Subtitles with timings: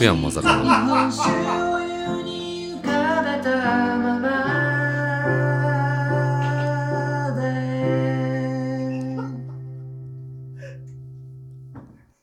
[0.00, 1.32] 新曲やんまさかの日本酒を
[1.80, 3.50] 湯に浮かべた
[3.98, 4.28] まま
[7.36, 7.40] で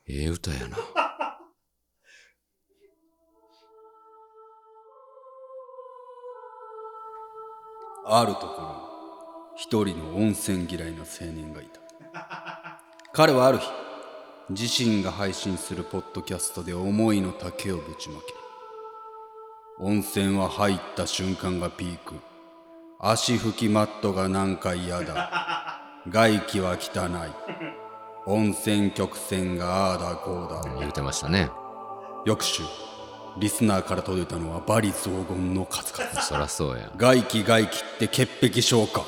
[0.07, 0.77] ええ歌やな。
[8.09, 8.69] あるところ
[9.53, 11.79] に一人の温泉嫌いの青年がいた
[13.13, 13.67] 彼はある日
[14.49, 18.37] 自身が配信するポッドキャストで思いの丈をぶちまける。
[19.79, 22.15] 温泉は入った瞬間がピーク。
[22.97, 25.81] 足拭きマットがなんか嫌だ。
[26.07, 27.29] 外気は汚い。
[28.25, 30.79] 温泉曲線がああだこうだ。
[30.79, 31.49] 言うてましたね。
[32.25, 32.63] 翌週
[33.39, 36.21] リスナーから届いたのは罵詈雑言の数々。
[36.21, 36.89] そらそうや。
[36.95, 39.03] 外気外気って潔癖症か。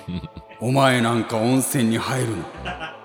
[0.58, 2.96] お前なんか温泉に入るな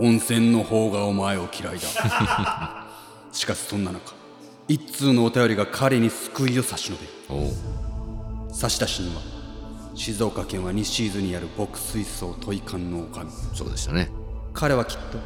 [0.00, 2.86] 温泉の方がお前を嫌いだ
[3.32, 4.14] しかしそんな中
[4.66, 7.02] 一通のお便りが彼に救いを差し伸べ
[7.46, 7.50] る。
[8.52, 9.20] 差出人は
[9.94, 14.10] 静岡県は西伊豆にある牧水槽トイ館の女将そうでしたね。
[14.54, 15.18] 彼はきっと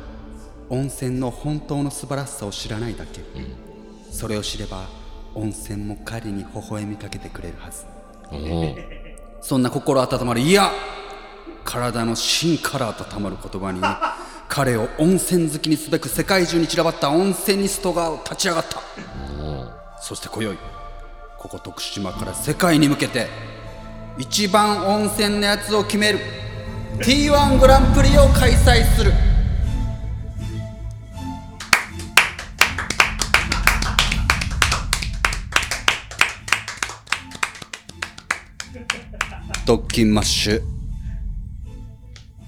[0.71, 3.21] 温泉の本当の素晴らしさを知らないだけ、
[4.11, 4.87] それを知れば
[5.35, 7.85] 温泉も彼に微笑みかけてくれるはず。
[9.41, 10.71] そんな心温まるいや
[11.65, 13.81] 体の芯から温まる言葉に
[14.55, 18.81] 彼を温泉好きにすべく世界中に散らばった温泉ニストが立ち上がった。
[20.01, 20.57] そして今宵
[21.41, 23.27] ここ徳島から世界に向けて
[24.17, 26.21] 一番温泉のやつを決める。
[26.99, 29.11] T1 グランプリを開催する。
[39.67, 40.74] ドッキンマッシュ。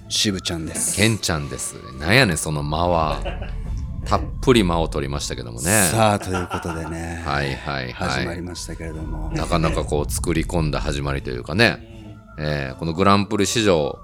[0.08, 1.74] 渋ちゃんですケンちゃんです。
[1.98, 3.20] なんやねん、その間は。
[4.06, 5.88] たっぷり間を取りましたけどもね。
[5.90, 8.36] さあということでね、はいはい始まはい。
[8.36, 12.14] りましたけれども、なかなかこう作り込んだ始まりというかね。
[12.38, 13.98] えーこのグランプリ史上、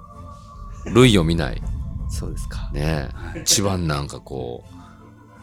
[0.93, 1.61] 類を見ない。
[2.09, 3.09] そうですかね
[3.41, 4.65] 一番なんかこ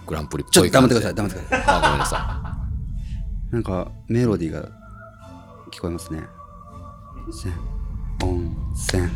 [0.05, 1.13] う、グランプリっちょっとぽい感じで。
[1.15, 2.57] 黙ってください黙ってくださいあ、ごめんなさ
[3.51, 4.63] なんかメロディーが
[5.73, 6.23] 聞こえますね。
[8.23, 9.09] 温泉、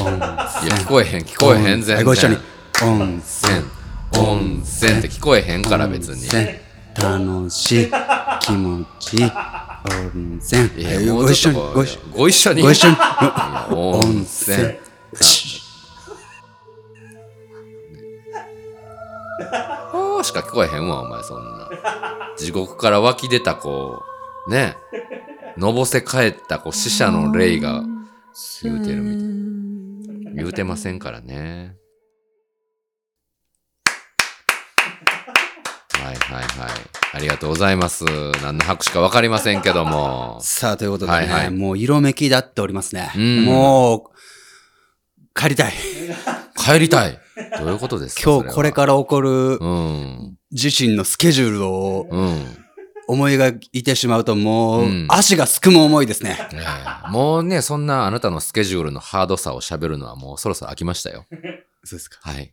[0.00, 0.66] い。
[0.66, 0.80] いや、泉。
[0.80, 1.96] 聞こえへん、聞こえへん、全然。
[1.96, 2.36] はいご一緒に。
[2.82, 3.62] 温泉、
[4.12, 6.28] 泉、温泉って聞こえへんから別に。
[6.94, 7.90] 楽しい、
[8.40, 10.68] 気持ちいい、温泉。
[10.76, 12.62] いや、はいもご一緒に、うちょっとこうご一緒ご一緒に。
[12.62, 12.96] ご一緒に。
[13.70, 14.78] 温温泉
[19.92, 21.68] あーしか聞こえへんわ、お前、そんな。
[22.36, 24.02] 地獄から湧き出た、こ
[24.46, 24.76] う、ね、
[25.56, 27.82] のぼせ帰った、こう、死者の霊が
[28.62, 29.49] 言うてるみたい。
[30.34, 31.76] 言うてませんからね。
[36.02, 36.70] はいはいはい。
[37.12, 38.04] ありがとうございます。
[38.42, 40.38] 何の拍手かわかりませんけども。
[40.40, 43.12] さあ、ということでね、はいはいもう色めき立っておりますね。
[43.16, 45.72] うんもう、帰りたい。
[46.56, 47.18] 帰りたい。
[47.58, 48.74] どういうことですか今日これら。
[48.74, 50.36] から起こるうん。
[50.52, 52.64] 自身のスケジュールをうん。
[53.10, 56.38] 思いがいてしまうともう、うん足がすくむ思いですね。
[56.52, 56.56] え
[57.06, 61.24] えもうね、そんなあなたのスケジュールのハードさを喋るのはもうそろそろ飽きましたよ。
[61.84, 62.18] そうですか。
[62.22, 62.52] はい。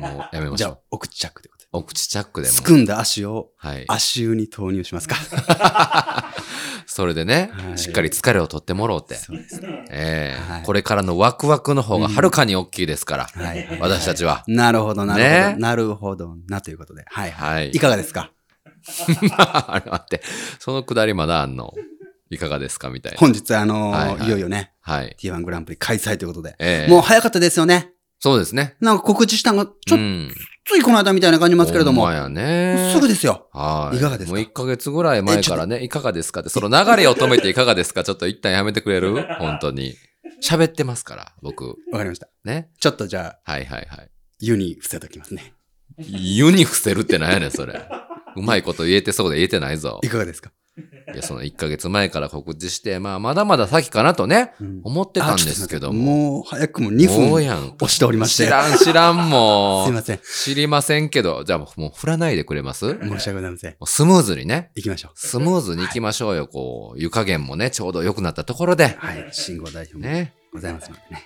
[0.00, 1.50] もうやめましじゃあょう。、お口チャックで。
[1.72, 2.54] お口チャックでも。
[2.54, 3.84] すくんだ足をはい。
[3.88, 5.16] 足湯に投入しますか？
[6.86, 9.16] それでね、はいしっかり疲れを取ってもろうて。
[9.16, 9.84] そうですね。
[9.90, 13.24] ええはいこれからのワクワクの方がはるかに大きいですから。
[13.34, 13.78] はい。
[13.80, 14.44] 私たちは。
[14.46, 15.34] なるほど、なるほど。
[15.34, 17.04] ねなるほどな、ということで。
[17.08, 17.30] はい。
[17.32, 17.70] はい。
[17.70, 18.30] いかがですか？
[19.38, 20.22] あれ待って、
[20.58, 21.72] そのくだりまだあんの？
[22.30, 23.18] いかがですかみたいな。
[23.18, 25.16] 本日、あのーはいはいいよいよね、はい。
[25.20, 26.56] T1 グランプリ開催ということで。
[26.58, 27.92] ええもう早かったですよね。
[28.18, 28.74] そうですね。
[28.80, 30.28] なんか告知したのが、ちょっうん。
[30.64, 32.90] とついこの間みたいな感じますけれどもほんま、やね。
[32.92, 33.48] すぐですよ。
[33.52, 33.98] はい。
[33.98, 34.34] いかがですか？
[34.36, 36.40] もう1ヶ月ぐらい前からね、いかがですか？
[36.40, 38.02] って、その流れを止めていかがですか？
[38.02, 39.24] ちょっと一旦やめてくれる？
[39.38, 39.94] 本当に。
[40.42, 41.64] 喋ってますから、僕。
[41.92, 42.28] わかりました。
[42.44, 42.70] ね？
[42.80, 44.10] ちょっとじゃあ、はいはいはい。
[44.40, 45.52] 湯に伏せときますね。
[45.98, 47.88] 湯に伏せるってなんやねん、それ。
[48.36, 50.08] うまいこと言えてそうで言えてないぞい。
[50.08, 50.52] かがですか？
[51.22, 56.38] その1ヶ月前から告知して、まあ、まだまだ先かなとね、うん思ってたんですけども。
[56.38, 57.32] もう早くも2分。
[57.32, 58.44] 押しておりまして。
[58.44, 59.86] 知らん、知らん、もう。
[59.88, 60.20] すいません。
[60.44, 62.94] 知りませんけど、じゃあもう振らないでくれます？
[62.94, 63.70] も申し訳ございません。
[63.72, 64.70] うスムーズにね。
[64.76, 65.12] 行きましょう。
[65.14, 68.96] スムーズに行きましょうよ、こう、湯加減もね、ちょうど良くなったところで。
[68.98, 69.28] はい。
[69.32, 70.34] 信号代表もね。
[70.52, 71.22] ございますのでね。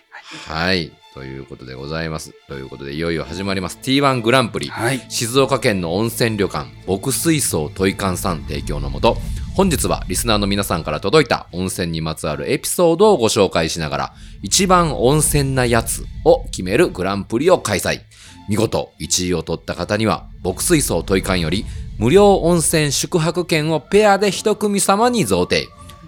[0.47, 0.93] はい。
[1.15, 2.33] ということでございます。
[2.49, 3.79] ということで、いよいよ始まります。
[3.83, 4.69] T1 グランプリ。
[4.69, 5.05] はい。
[5.09, 9.17] 静岡県の温泉旅館、牧水槽トイカンさん提供のもと、
[9.57, 18.01] 本日はリスナーの皆さんから届いた温泉にまつわるエピソードをご紹介しながら、一番温泉なやつを決めるグランプリを開催。
[18.49, 21.67] 見事1位を取った方には、牧水槽トイカンより
[21.99, 25.67] 無料温泉宿泊券をペアで一組様に贈呈。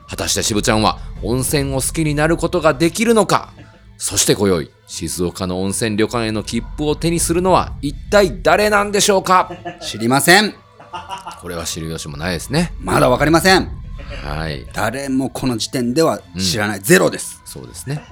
[0.08, 3.52] 果たして渋ちゃんは温泉を好きになることができるのか？
[3.98, 9.50] そして今宵、静岡の温泉旅館への切符を手にするのは一体誰なんでしょうか？
[9.82, 10.54] 知りません。
[11.40, 12.72] これは知る由もないですね。
[12.80, 13.68] まだわかりません。
[14.24, 14.66] はい。
[14.72, 16.80] 誰もこの時点では知らない。
[16.80, 17.40] ゼロです。
[17.44, 18.02] そうですね。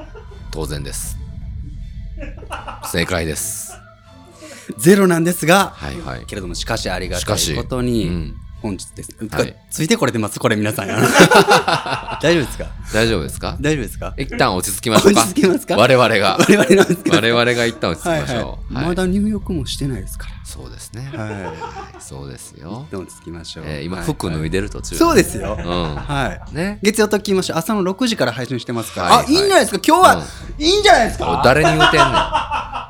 [0.51, 1.17] 当然です。
[2.91, 3.73] 正解です。
[4.79, 6.25] ゼロなんですが、はいはい。
[6.27, 10.89] けれどもしかしありがたかしことに、うん本日ですね、はいついてこれてますこれ皆さん
[12.21, 12.67] 大丈夫ですか？
[12.93, 13.57] 大丈夫ですか？
[13.59, 14.15] 大丈夫ですか？
[14.19, 15.21] 一旦落ち着きましょうか。
[15.23, 15.77] 落ち着きますか？
[15.77, 16.37] 我々が。
[16.47, 18.75] 我々が一旦落ち着きはいましょう。
[18.75, 21.11] はい、まだ入浴もしてないですかそうですね。
[21.13, 21.33] らはい。
[22.01, 22.87] そうですよ。
[22.91, 24.07] どうつきましょう、えー今、はい。
[24.07, 24.97] 服脱いでる途中。
[24.97, 26.53] そうですよ、うはい。
[26.53, 26.57] ん。
[26.57, 26.79] ね。
[26.83, 29.81] 月曜ときましょう朝の6時から配信してますから、あいいんじゃないですか？
[29.87, 30.25] 今日は、
[30.59, 31.41] いいんじゃないですか？
[31.45, 32.13] 誰に言うてんねん。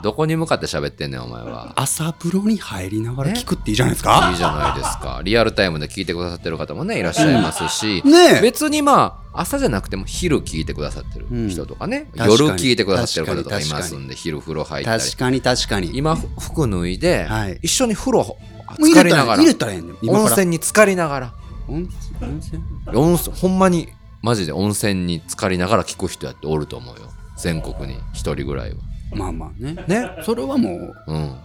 [0.02, 1.72] どこに向かって喋ってんねん、お前は。
[1.76, 4.28] 朝風呂に入りながら聞くっていいじゃないですか？
[4.30, 5.20] いいじゃないですか。
[5.22, 8.38] リアルタイムで聞いてくださってる方もね、いらっしゃいますし、ね。
[8.38, 15.02] え別にまあ、朝じゃなくても昼聞いてくださってる人とかね、うん夜聞いてくださってる方とかいますんで、昼風呂入ったり。
[15.02, 15.90] 確かに確かに。
[15.96, 18.36] 今、服脱いで、はい一緒に風呂
[18.78, 21.34] 浸かりながら、入れたらええねん今温泉に浸かりながら、
[21.68, 21.88] 温
[22.22, 22.62] 温泉？
[22.94, 23.36] 温泉？
[23.36, 23.88] ほんまに、
[24.22, 27.02] マジで温泉に浸かりながら聞く人やっておると思うよ。
[27.36, 28.76] 全国に一人ぐらいは。
[29.12, 30.08] まあまあねね？
[30.24, 31.36] それはもううん。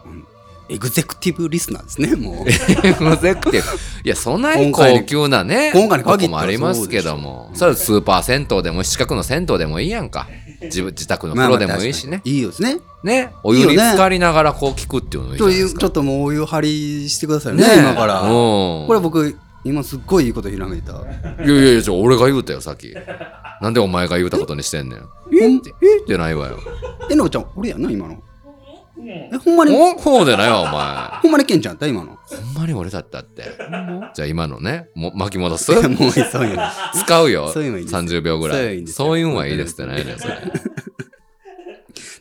[0.68, 3.78] エグゼクティブリスナーですねもうエグゼクティブ。
[4.04, 10.28] いや、そんなに高級なね、今回に限ってもありますけども、それはスーパー銭湯でも、近くの銭湯でもいいやんか。
[10.64, 12.22] 自分自宅の風呂でもいいしね。
[12.24, 12.80] いいですね。
[13.04, 18.22] ね、お湯に浸かりながらこう聞くっていうのいいじゃとないでちょっともうお湯張りしてくださいねね今から。
[18.22, 18.30] うん。
[18.30, 20.94] これ僕今すっごいいいことひらめいた。
[20.94, 22.96] いやいやいや、じゃあ俺が言うたよ、さっき。
[23.62, 25.00] なんでお前が言うたことにしてんねん。
[25.00, 25.58] ほんえ？
[25.58, 26.60] ってないわよ。
[27.10, 28.18] えのこちゃん俺やんな今の
[29.04, 29.76] えほんまに？
[29.76, 31.20] おこうでないわ、お前。
[31.22, 31.88] ほんまにケンちゃんやった？
[31.88, 33.44] 今のほんまに俺だったって。
[34.14, 35.72] じゃあ今のね、も巻き戻す？
[35.72, 36.64] いやもうそういうの
[36.94, 37.50] 使うよ。
[37.52, 38.58] そういうのいいです30秒ぐらい。
[38.58, 40.36] そういうのいいんですよそういうんはいいですってないねんそれ。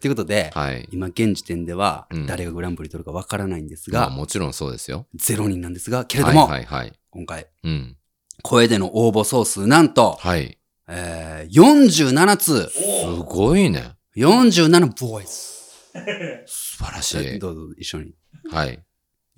[0.00, 0.88] ということで、はい。
[0.92, 5.06] 今現時点ではうん誰がグランプリ取るかわからないんですまあが、もちろんそうですよ。
[5.14, 6.92] ゼロ人なんですがけれども、はいはいはい。
[7.10, 7.96] 今回うん。
[8.42, 10.58] 声での応募総数なんと、はい。
[10.88, 12.78] えー、47通す
[13.26, 13.92] ごいね。
[14.16, 15.54] 47ボイス
[16.76, 17.38] 素晴らしい。
[17.38, 18.14] どうぞ一緒に
[18.50, 18.82] はい。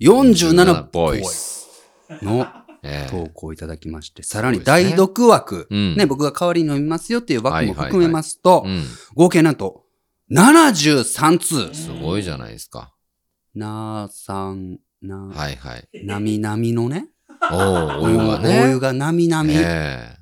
[0.01, 1.67] 47ボイス
[2.09, 2.23] ス。
[2.23, 2.47] の
[2.83, 8.83] ええ投稿いただきまして、さらに代読枠、うんね、僕が代わりに飲みますよっていう枠も含めますと、うん。
[9.15, 9.83] 合計なんと
[10.31, 11.73] 73通。
[11.73, 12.93] すごいじゃないですか。
[13.55, 16.05] なーさん、な、はいはい。
[16.05, 17.07] なみなみのね。
[17.51, 18.69] おおお湯がおね。
[18.69, 19.53] 湯がなみなみ。
[19.53, 20.17] ええ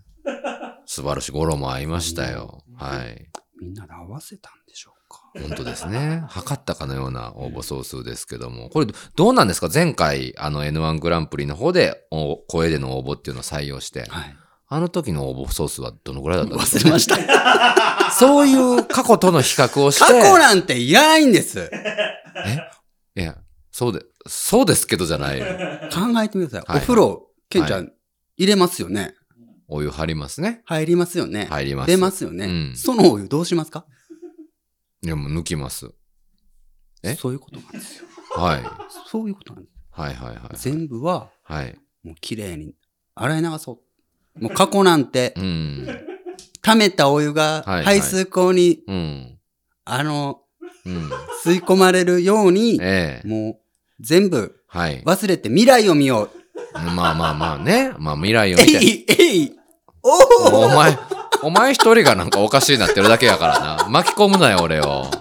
[0.86, 1.32] 素晴らしい。
[1.32, 2.64] 語呂も合いましたよ。
[2.78, 3.30] はい。
[3.60, 4.65] みんなで合わせたんでしょうか。
[5.42, 6.24] 本当ですね。
[6.30, 8.70] 測ったかのような応募総数ですけども。
[8.70, 9.70] これ、どうなんですか？
[9.74, 14.36] 前回、あの N1 グランプリの方で、お声での応募っていうのを採用して、はい。
[14.68, 16.80] あの時の応募総数はどのぐらいだったんですか？
[16.81, 18.12] 忘れました。
[18.18, 20.06] そういう過去との比較をして。
[20.06, 21.69] 過去なんていらないんです。
[23.16, 23.38] いや、
[23.71, 25.45] そうで、そうですけどじゃないよ。
[25.94, 26.71] 考えてみてください。
[26.71, 27.92] はいお風呂、ケンちゃはん、
[28.38, 29.14] 入れますよね？
[29.68, 30.62] お湯張りますね。
[30.66, 31.48] 入りますよね。
[31.50, 31.88] 入ります。
[31.88, 32.45] 出ますよね。
[32.45, 33.86] うんそのお湯どうしますか？
[35.06, 35.92] いや、もう抜きます。
[37.04, 37.14] え？
[37.14, 38.07] そういうことなんですよ。
[38.35, 38.64] はい。
[39.07, 39.76] そういうことなんです。
[39.92, 40.57] はいはいはい。
[40.57, 41.78] 全部は、はい。
[42.04, 42.74] もう綺麗に
[43.14, 43.80] 洗い流そ
[44.35, 44.44] う。
[44.44, 45.88] もう過去なんてう、ん。
[46.64, 49.40] 溜めたお湯がはいはい排水口に、うん。
[49.85, 50.42] あの、
[50.85, 51.09] うん。
[51.44, 53.57] 吸い込まれるように、ええもう
[54.00, 55.04] 全部はい。
[55.04, 56.80] 忘れて未来を見よう。
[56.95, 57.94] まあまあまあね。
[58.00, 58.78] まあ未来をえ見て。
[58.83, 59.56] い、えい、
[60.02, 60.09] お
[60.56, 60.97] おお前、
[61.45, 63.85] お前一人がなんかおかしいなってるだけやからな。
[63.92, 65.11] 巻き込むなよ、俺を。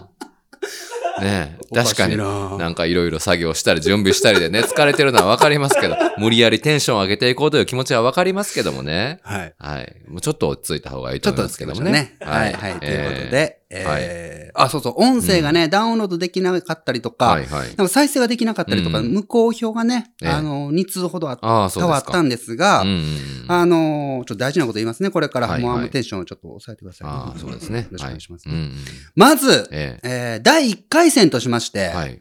[1.21, 2.17] ねえ、確かに。
[2.17, 9.21] ななんかいろいろ作業したり準備したりでね、疲れてるのはわかりますけど、無理やりテンション上げていこうという気持ちはわかりますけどもね。
[9.23, 9.55] はい。
[9.59, 9.97] はい。
[10.09, 12.17] もうちょっと落ち着いた方がいいとと思いますけどもね。
[12.21, 12.75] はい、はい。
[12.81, 17.69] ということで、はいえあ、そうそう、音声がね、ダウンロードできなかったりとか、はいはい。
[17.69, 23.05] なんか再生ができなかったりとか、うん無効票がね、ええあの、2通ほどあああ、ったんですが、うんうんうん
[23.49, 25.11] あのーちょっと大事なこと言いますね。
[25.11, 27.81] これから、はいはいもうあのテンションをちょっと抑えてください、ああ、そうですね。
[27.81, 28.57] よろしくお願いします、はい。
[28.57, 28.75] うんうん。
[29.17, 31.97] まず、ええー第1回戦としまして、え。
[31.97, 32.21] はい。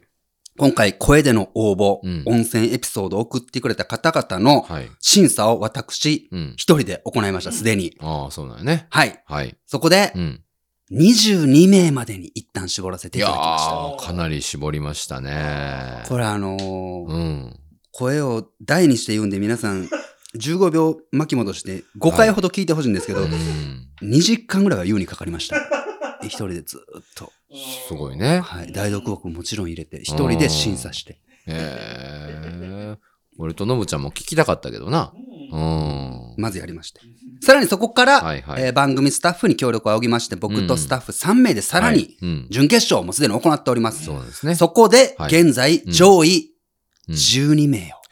[0.56, 4.90] 今回声での応募、うん温泉エピソードを送ってくれた方々のはい。
[5.00, 6.52] 審査を私、うん。
[6.56, 7.96] 一人で行いました、すでに。
[8.00, 8.86] ああ、そうだよね。
[8.90, 9.22] はい。
[9.26, 9.56] はい。
[9.66, 10.40] そこでう、ん。
[10.92, 16.08] 22名までに一旦絞らせていただきましー、かなり絞りましたねた。。
[16.08, 17.60] これあのーうん。
[17.92, 19.88] 声を大にして言うんで皆さん、
[20.36, 23.30] 15秒巻き戻して5回ほど聞いてほしいんですけど、うん。
[24.02, 25.56] 2時間ぐらいは言うにかかりました。
[26.22, 27.32] 一人でずっと。
[27.88, 28.40] すごいね。
[28.40, 28.72] はい。
[28.72, 31.20] 代読枠ももちろん入れて、一人で審査して。
[31.46, 32.96] へえ。
[33.38, 35.12] 俺とノブちゃんも聞きたかったけどな。
[35.52, 36.34] うん。
[36.36, 37.00] まずやりまして。
[37.42, 42.16] さらにそこから、はいはいえー番組スタッフに協力を仰ぎまして、僕とスタッフ3名でさらに。
[42.50, 44.04] 準決勝もすでに行っております。
[44.04, 44.54] そうですね。
[44.54, 46.50] そこで、はい現在、うん上位
[47.08, 48.04] うん12名を。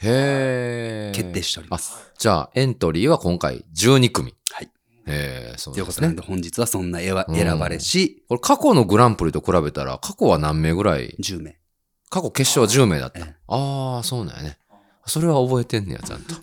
[1.14, 1.94] 決定しております。
[2.18, 4.34] じゃあ、エントリーは今回12組。
[4.52, 4.70] はい。
[5.06, 6.22] へえ、そうですねということなんで、。
[6.22, 7.14] 本日はそんな選
[7.58, 11.58] ばれし、これ過去のグランプリと比べたら、過去は何名ぐらい？10名。
[12.10, 13.20] 過去決勝は10名だった。
[13.20, 14.58] ええああ、そうなんやね。
[15.06, 16.34] それは覚えてんねや、ちゃんと。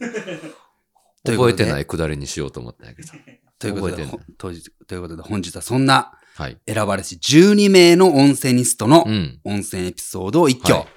[1.25, 3.09] 覚えてないくだりにしようと思ったんやけど。
[3.59, 4.07] ということで、
[4.37, 4.51] と
[4.95, 6.57] いうことで、本日はそんなはい。
[6.65, 9.39] 選ばれし12名の温泉ニストのうん。
[9.43, 10.87] 温泉エピソードを一挙はい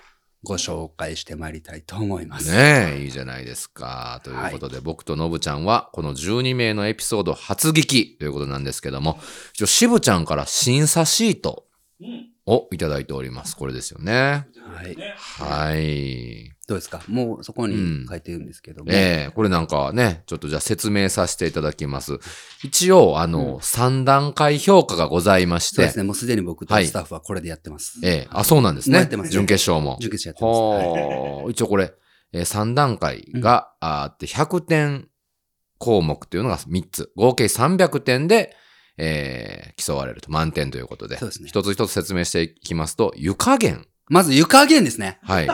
[0.45, 2.51] ご紹介してまいりたいと思います。
[2.51, 4.21] ねえ、いいじゃないですか。
[4.25, 9.21] ということで、僕とノブちゃんは、この12名のエピソード初聞きということなんですけども、
[9.55, 11.67] 一応、渋ちゃんから審査シート
[12.47, 13.57] をいただいております。
[13.57, 14.47] これですよね。
[14.61, 14.97] はい。
[15.39, 16.53] はい。
[16.67, 17.03] どうですか？
[17.09, 18.91] もうそこうんに書いてるんですけども。
[18.93, 22.19] ええこれなんかね、ちょっとじゃあ説明させていただきます。
[22.65, 26.03] 一応、あの、3段階評価がございまして、そうですね。
[26.05, 28.01] もうすでに僕とはいスタッフはこれでやってます。
[28.05, 28.99] ええあ、そうなんですね。
[28.99, 29.99] やってますね準決勝も。
[30.01, 31.01] 準決勝やって
[31.45, 31.51] ます。
[31.53, 31.93] 一応これ、
[32.33, 35.09] えー3段階があって100点
[35.79, 37.13] 項目というのが3つ。
[37.17, 38.57] 合計300点で、
[39.03, 40.31] えー競われると。
[40.31, 41.19] 満点ということで。
[41.19, 43.87] そうですね一つ一つ説明していきますと、湯加減。
[44.09, 45.19] まず湯加減ですね。
[45.23, 45.49] はい。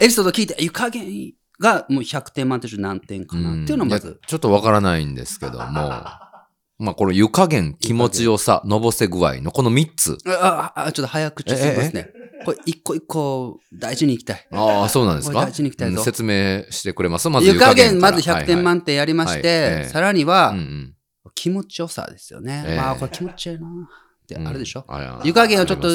[0.00, 4.20] エピソード聞いて、湯加減がもう100点満点中何点かなっていうのをまず。
[4.26, 5.58] ちょっとわからないんですけども、
[6.78, 10.18] まあこの湯加減、気持ちよさ、のぼせ具合のこの3つ。
[10.26, 12.10] あ、あ、あちょっと早口すぎますね。
[12.44, 14.46] これ一個一個大事にいきたい。
[14.52, 15.40] ああ、そうなんですか？
[15.46, 20.92] 大事にいきたいぞうん説明してくれますまず湯加減まずから100点満点やりましはいはいてえ、えさらにはうんうん
[21.34, 22.64] 気持ちよさですよね。
[22.66, 24.84] ええああ、これ気持ちいいなってあるでしょ？
[24.88, 25.88] うん湯加減をちょっと。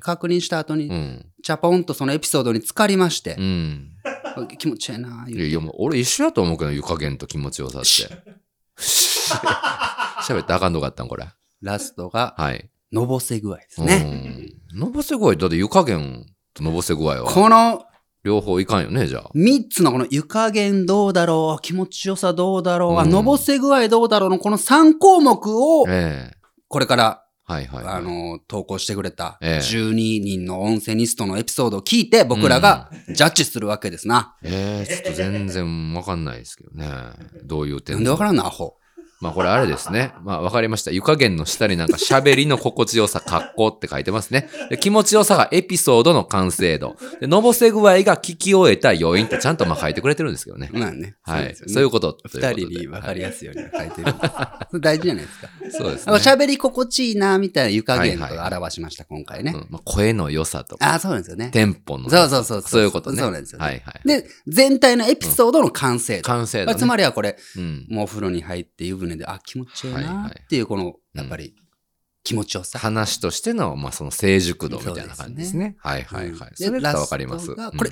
[0.00, 1.26] 確認した後に、うん。
[1.42, 3.90] チャポンとそのエピソードに浸かりましてう、ん。
[4.58, 7.88] 気持ちいいないや、いやもう俺一緒やと思うけど、湯加減と気持ちよさって。
[10.22, 11.26] 喋ってあかんのかったんこれ。
[11.60, 12.68] ラストが、はい。
[12.92, 14.54] のぼせ具合ですね。
[14.74, 14.78] うん。
[14.80, 17.84] のぼせ具合、だって湯加減とのぼせ具合は、この
[18.22, 19.30] 両方いかんよね、じゃあ。
[19.34, 27.94] 3つのこの湯加減どうだろう、気持ちよさどうだろう、あうんのぼせ具合どうだろうのこの3項目を、ええこれから、はいはい、はい。
[27.96, 34.36] あの、投稿してくれたええ12人の温泉ニストのエピソードを聞いて、僕らがジャッジするわけですな。
[34.42, 36.88] ええちょっと全然わかんないですけどね。
[37.44, 38.76] どういう点なんでわからんのアホ。
[39.22, 40.12] まあこれあれですね。
[40.24, 40.90] まあわかりました。
[40.90, 44.48] 湯加減の下になんか喋りの心地よさ、格好って書いてますね。
[44.68, 46.96] で気持ちよさがエピソードの完成度。
[47.20, 50.70] で、のぼせ具合が聞き終えた余韻ってちゃんとまあ書いてくれてるんですけどね。
[50.72, 51.14] まあね。
[51.22, 51.54] はい。
[51.54, 52.18] そそういううこと。
[52.26, 54.34] 二人に分かりやすいように書いてるんです。
[54.70, 55.48] それ大事じゃないですか。
[55.70, 56.12] そうですね。
[56.14, 59.52] 喋り心地いいな、みたいな湯加減とはいはい表しました、今回ね。
[59.54, 61.50] うんまあ、声の良さとか、ああ、そうなんですよね。
[61.52, 62.82] テンポのそうそうそうそう。
[62.82, 63.22] いうことね。
[63.22, 63.64] そうなんですよね。
[63.64, 64.08] はいはい。
[64.08, 66.22] で、全体のエピソードの完成度。
[66.22, 66.66] 完成度、ね。
[66.66, 67.86] まあつまりはこれ、うん。
[67.88, 71.54] もうお風呂に入って湯船で、あ、気持ちいいないっていう、この、やっぱり、
[72.24, 72.78] 気持ちよさ。
[72.78, 75.76] 話としての、まあ、その成熟度みたいな感じですね。
[75.78, 76.32] はいはいはい。
[76.32, 77.54] うんそれだったらわかります。
[77.54, 77.90] これ、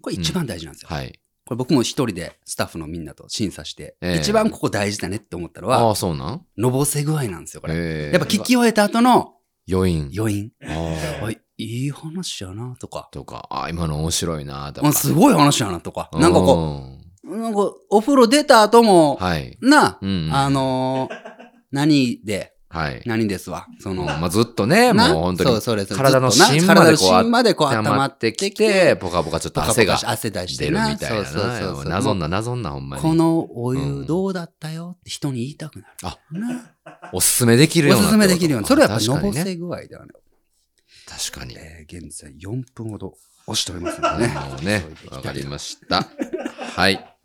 [0.00, 0.88] これ一番大事なんですよ。
[0.88, 1.18] はい。
[1.44, 6.46] これ僕も一人でスタッフのみんなと審査して、ええ一番ここ大事だねって思ったのあは、あ、そうなん？
[6.56, 7.74] のぼせ具合なんですよ、これ。
[7.74, 7.78] え
[8.10, 9.34] えやっぱ聞き終えた後の
[9.70, 10.10] 余韻。
[10.16, 10.52] 余韻。
[10.64, 11.24] ああ。
[11.24, 13.08] おい、いい話やな、とか。
[13.10, 14.88] とか、あ、今の面白いな、とか。
[14.88, 16.08] あすごい話やな、とか。
[16.12, 19.56] なんかこうう、なんかお風呂出た後も、はい。
[19.60, 21.32] な、うんうんあのー
[21.70, 23.02] 何で、はい。
[23.06, 23.66] 何ですわ？
[23.78, 30.90] その、まあ、ずっとね、もうな本当に体の芯までこうまでこう溜まってきて、ポカポカちょっと汗が汗出して出るな。
[30.90, 31.90] みたいなそうそうそうそうな。
[31.96, 33.02] なぞんな、なぞんな、ほんまに。
[33.02, 35.94] このおうん湯どうだったよって人に言いたくなる。
[36.02, 36.74] あな
[37.12, 38.28] おすすめできるよおすうなってこと。
[38.28, 38.66] すめできるように。
[38.66, 39.32] それはやっぱのぼ。
[39.32, 40.12] せ具合ではね。
[41.06, 41.54] 確かに。
[41.56, 43.14] えー現在4分ほど
[43.46, 44.34] 押しておりますのでね。
[44.34, 46.08] もうね、わかりました。
[46.76, 47.16] はい。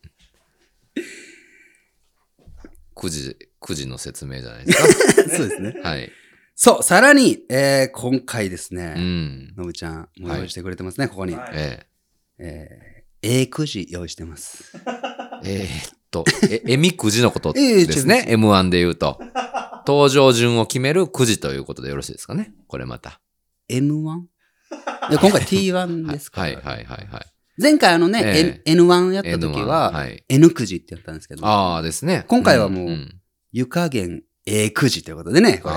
[2.96, 4.84] 9時、9時の説明じゃないです
[5.38, 5.74] そうですね。
[5.74, 5.90] か。
[5.90, 6.12] はい。
[6.56, 9.54] そう、さらに、えー、今回ですうね、ん。
[9.56, 11.36] のぶちゃん、もう用意してくれてますね、ここに。
[11.36, 11.86] はいえ
[12.40, 14.74] えー、A くじ用意してます。
[15.44, 18.26] ええーっと、え、えみくじのことええですね。
[18.30, 19.20] M1 で言うと。
[19.86, 22.54] 登場順を決めるくじということでよろしいですかね。
[22.68, 23.22] これまた。
[23.70, 24.24] M1?
[25.10, 26.48] で今回 T1 ですから。
[26.48, 27.26] はいはいはいはい。
[27.62, 30.24] 前回あのね、え N- N1 やった時 N1 は、はい。
[30.30, 32.24] N くじってやったんですけど、ああですね。
[32.28, 33.14] 今回はもううん
[33.52, 35.70] 湯加減 A くじということでね、こ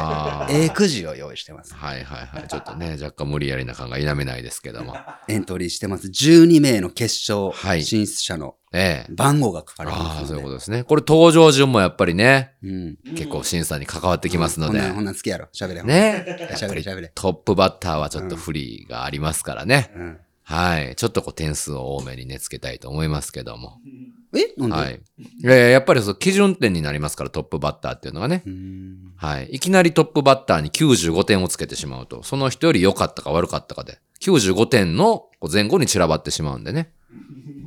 [0.49, 1.75] れ A くじを用意してます。
[1.75, 2.49] はいはいはい。
[2.49, 4.95] ちょっとね、若干無理やりな感が否めないですけども。
[5.29, 6.07] エントリーしてます。
[6.07, 9.13] 12名の決勝はい進出者のええ。
[9.13, 10.49] 番号が書かれてああ、ますそういうこ。
[10.51, 10.85] とですね。
[10.85, 12.97] これ登場順もやっぱりね、うん。
[13.17, 15.49] 結構審査に関わってきますのでほんなん、ほんなん好きやろ。
[15.53, 15.83] 喋れ。
[15.83, 16.25] ね。
[16.57, 17.11] 喋れ、喋れ。
[17.13, 19.91] トップバッターはちょっと不利がありますからね。
[19.97, 20.19] うん。
[20.45, 20.95] はい。
[20.95, 23.79] ちょっとこう点数を多めにね、つけたいと思いますけども。
[24.39, 24.55] え？
[24.57, 24.77] なんで？
[24.77, 25.01] はい。
[25.45, 28.43] えーやっぱりそう基準点になりますから、トップバッターっていうのがね。
[29.17, 29.49] はい。
[29.53, 36.93] いきなりトップバッターに95点をつけてしまうと、その人より良かったか悪かったかで、95点の前後に散らばってしまうんでね。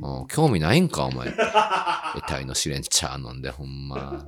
[0.02, 1.28] うん興味ないんか、お前。
[2.14, 4.24] 得体の試練茶飲んで、ほんま。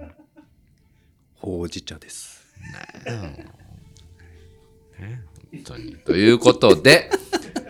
[1.34, 2.46] ほうじ茶です。
[5.52, 5.96] 本当に。
[5.96, 7.10] ということで、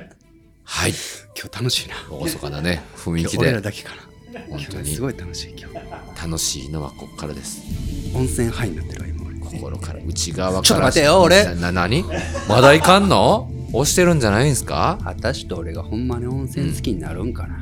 [0.65, 0.93] はい。
[1.39, 1.95] 今日楽しいな。
[2.11, 4.03] おごそかなね、雰囲気今日俺らで、だけかな。
[4.51, 6.25] 本当にすごい楽しい今日。
[6.27, 7.63] 楽しいのはこっからです。
[8.15, 9.37] 温泉ハイになってるわ、今俺。
[9.39, 10.63] 心から、内側から。
[10.63, 12.05] ちょっと待てよ俺な、な、なに
[12.49, 13.51] まだいかんの？
[13.73, 14.99] 押してるんじゃないんすか？
[15.05, 17.55] 私と俺がほんまに温泉好きになるんかな？
[17.55, 17.61] わ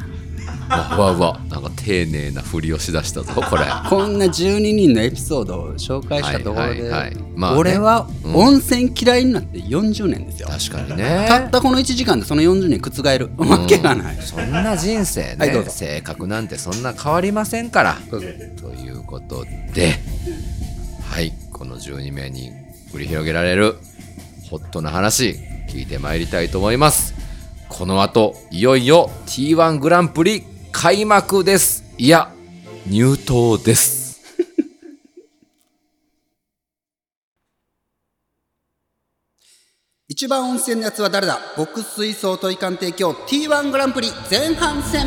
[0.68, 3.64] わわ、なんか丁寧なふりをしだしたぞ、これ。
[3.88, 10.48] こんな12人のエピソードを紹介したところで、はいはいはいまあね俺はうん温泉嫌いになって40年ですよ。
[10.48, 11.26] 確かにね。
[11.28, 14.18] たったこの1時間でその40年覆るわけがない。
[14.20, 17.98] そんな人生ね、はい性格なんてそんな変わりませんから。
[18.10, 19.44] ということ
[19.74, 19.98] で、
[21.10, 22.52] はい、この12名に
[22.92, 23.76] 繰り広げられる
[24.50, 25.36] ホットな話、
[25.68, 27.14] 聞いてまいりたいと思います。
[27.68, 30.44] この後、いよいよ T1 グランプリ
[30.76, 31.84] 開幕です。
[31.96, 32.30] いや、
[32.88, 34.20] 入党です。
[40.08, 41.38] 一番温泉のやつは誰だ？
[41.56, 45.06] 牧水槽といかん提供 T1 グランプリ前半戦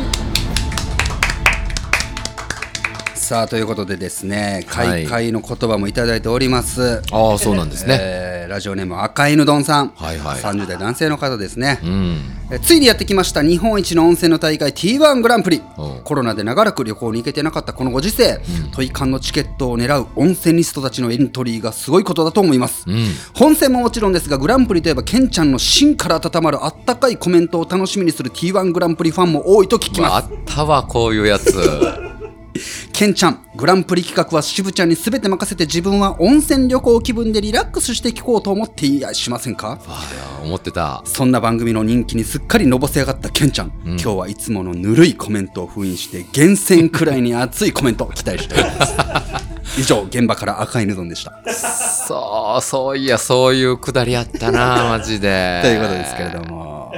[3.28, 5.04] さあということでですねはい。
[5.04, 7.98] 開会の言葉もいただいております、ああ、そうなんですね。
[8.00, 10.40] えーラジオネーム赤犬丼さん、はいはい。
[10.40, 12.18] 30代男性の方ですね、うん。
[12.50, 15.58] えーついにやってきました日本一の温泉の大会 T1 グランプリ。
[15.58, 15.86] う。
[16.00, 18.40] んコロナで長らく旅行に行けてなかったこのご時世、
[18.72, 23.08] トイカンのチケットを狙う温泉リストたちのエントリーがすごいことだと思います、うん。
[23.34, 31.52] 本戦ももちろんですがグランプリといえばケンちゃんの芯から温まるあったかいコメントを楽しみにする T1 グランプリファンも多いと聞きまあ、あったわ、こういうやつ。
[32.92, 39.78] ケンちゃんグランプリ企画は渋ちゃんに全て任せて自分は温泉旅行気分でリラックスして聞こうと思っていやしませんか？
[39.86, 40.08] あ
[40.40, 41.02] あ、思ってた。
[41.04, 48.94] そんな番組の人気にすっかりのぼせ上がったケンちゃん、今日はいつものぬるいコメントを封印して厳選くらいに熱いコメントを期待しております
[49.78, 55.60] 以上現場から赤いヌドンでしたそう、そういや、そういうくだりあったな、マジで。
[55.62, 56.40] ということですけれど。
[56.44, 56.92] も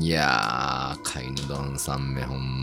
[0.00, 2.61] いやー、カイヌドンさんめほんま。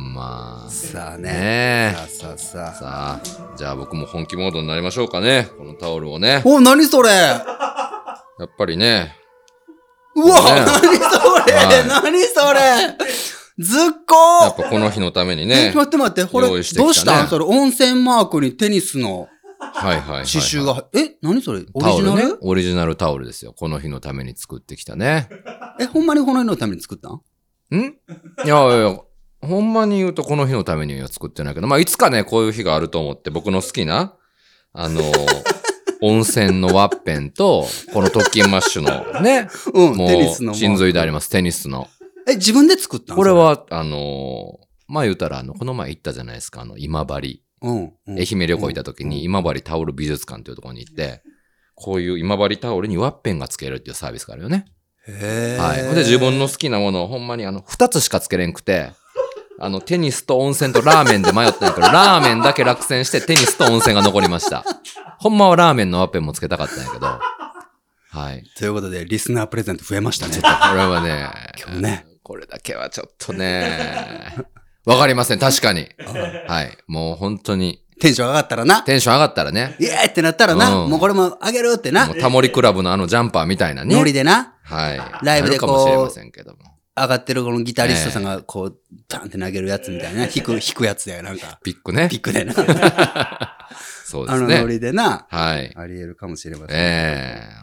[0.70, 1.24] さあね。
[1.32, 1.96] ね。
[1.96, 2.74] えさあさあさあ。
[2.74, 3.22] さ
[3.54, 5.50] あ、じゃあ僕も本気モードになりましょうかね。
[5.58, 6.42] このタオルをね。
[6.46, 7.10] お何それ？
[7.10, 7.46] や
[8.46, 9.16] っぱりね、
[10.16, 10.66] うわ、ね。
[10.66, 10.90] 何そ
[11.46, 11.88] れ、はい。
[11.88, 12.98] 何それ？
[13.58, 15.74] ずっやっこぱこの日のためにえね。
[15.76, 16.54] 待って待って、これ、ね。
[16.54, 17.24] どうした？
[17.24, 19.28] んそれ、温泉マークにテニスの
[19.60, 20.26] はいはい。
[20.26, 21.66] 刺繍が、え、何それ？
[21.74, 22.22] オリジナル？
[22.22, 22.38] ルね。
[22.42, 23.54] オリジナルタオルですよ。
[23.54, 25.28] この日のために作ってきたね。
[25.82, 27.22] え、ほんまにこの日のために作ったん？
[27.76, 27.80] ん？
[28.46, 29.00] いやいや、
[29.42, 34.16] ほんまに言うとこの日のためには作ってないけど、まあいつかね、こういう日があると思って、僕の好きな、
[34.74, 35.02] あの、
[36.02, 40.54] 温泉のワッペンと、この特勤マッシュのね、うん、もう、テニスの。
[40.54, 41.88] 真髄であります、テニスの。
[42.28, 43.18] え、自分で作ったん？
[43.18, 47.44] これ、は、あの、まあ言うたら、あの、この前行ったじゃないですか、あの、今治。
[47.62, 47.94] それうん。
[48.08, 51.22] うん愛媛旅行行った時に、今治タオル美術館というところに行って、
[51.76, 54.66] こういう今治タオルにワッペンがつけるっていうサービスがあるよね。
[55.08, 55.96] へーはい。
[55.96, 58.92] で自分の好きなものをほんまにあの、二つしかつけれんくて、
[59.62, 64.64] あの、テニスと温泉とラーメンで迷ったんやけど、ラーメンだけ落選してテニスと温泉が残りました。
[65.20, 67.08] ほんまはラーメンのワッペンもつけたかったんやけど、
[68.12, 68.44] はい。
[68.58, 70.42] ということで、リスナープレゼント増えましたねちょっ。
[70.42, 71.30] とこれはね、
[71.62, 72.06] 今日ね。
[72.24, 74.36] これだけはちょっとね、
[74.86, 75.90] わかりません、確かに。
[76.48, 76.78] はい。
[76.88, 78.82] もう本当に、テンション上がったらな。
[78.84, 80.84] テンション上がったらね、イエーってなったらな。
[80.84, 82.18] うんもうこれもあげるってなもう。
[82.18, 83.94] タモリクラブのあのジャンパーみたいなね。
[83.94, 84.56] ノリでな。
[84.64, 85.02] はい。
[85.22, 86.79] ライブでこうかもしれませんけども。
[87.02, 90.28] 上がってるこのギタリストさんがこう、バンって投げるやつみたいな。
[90.28, 91.60] 弾く、弾くやつだよ、なんか。
[91.64, 92.10] ピックね。
[92.10, 92.54] ピックでな。
[92.56, 94.62] あ のそうですね。
[94.62, 95.72] ノリでな、はい。
[95.76, 96.76] あり得るかもしれません。
[96.76, 96.80] え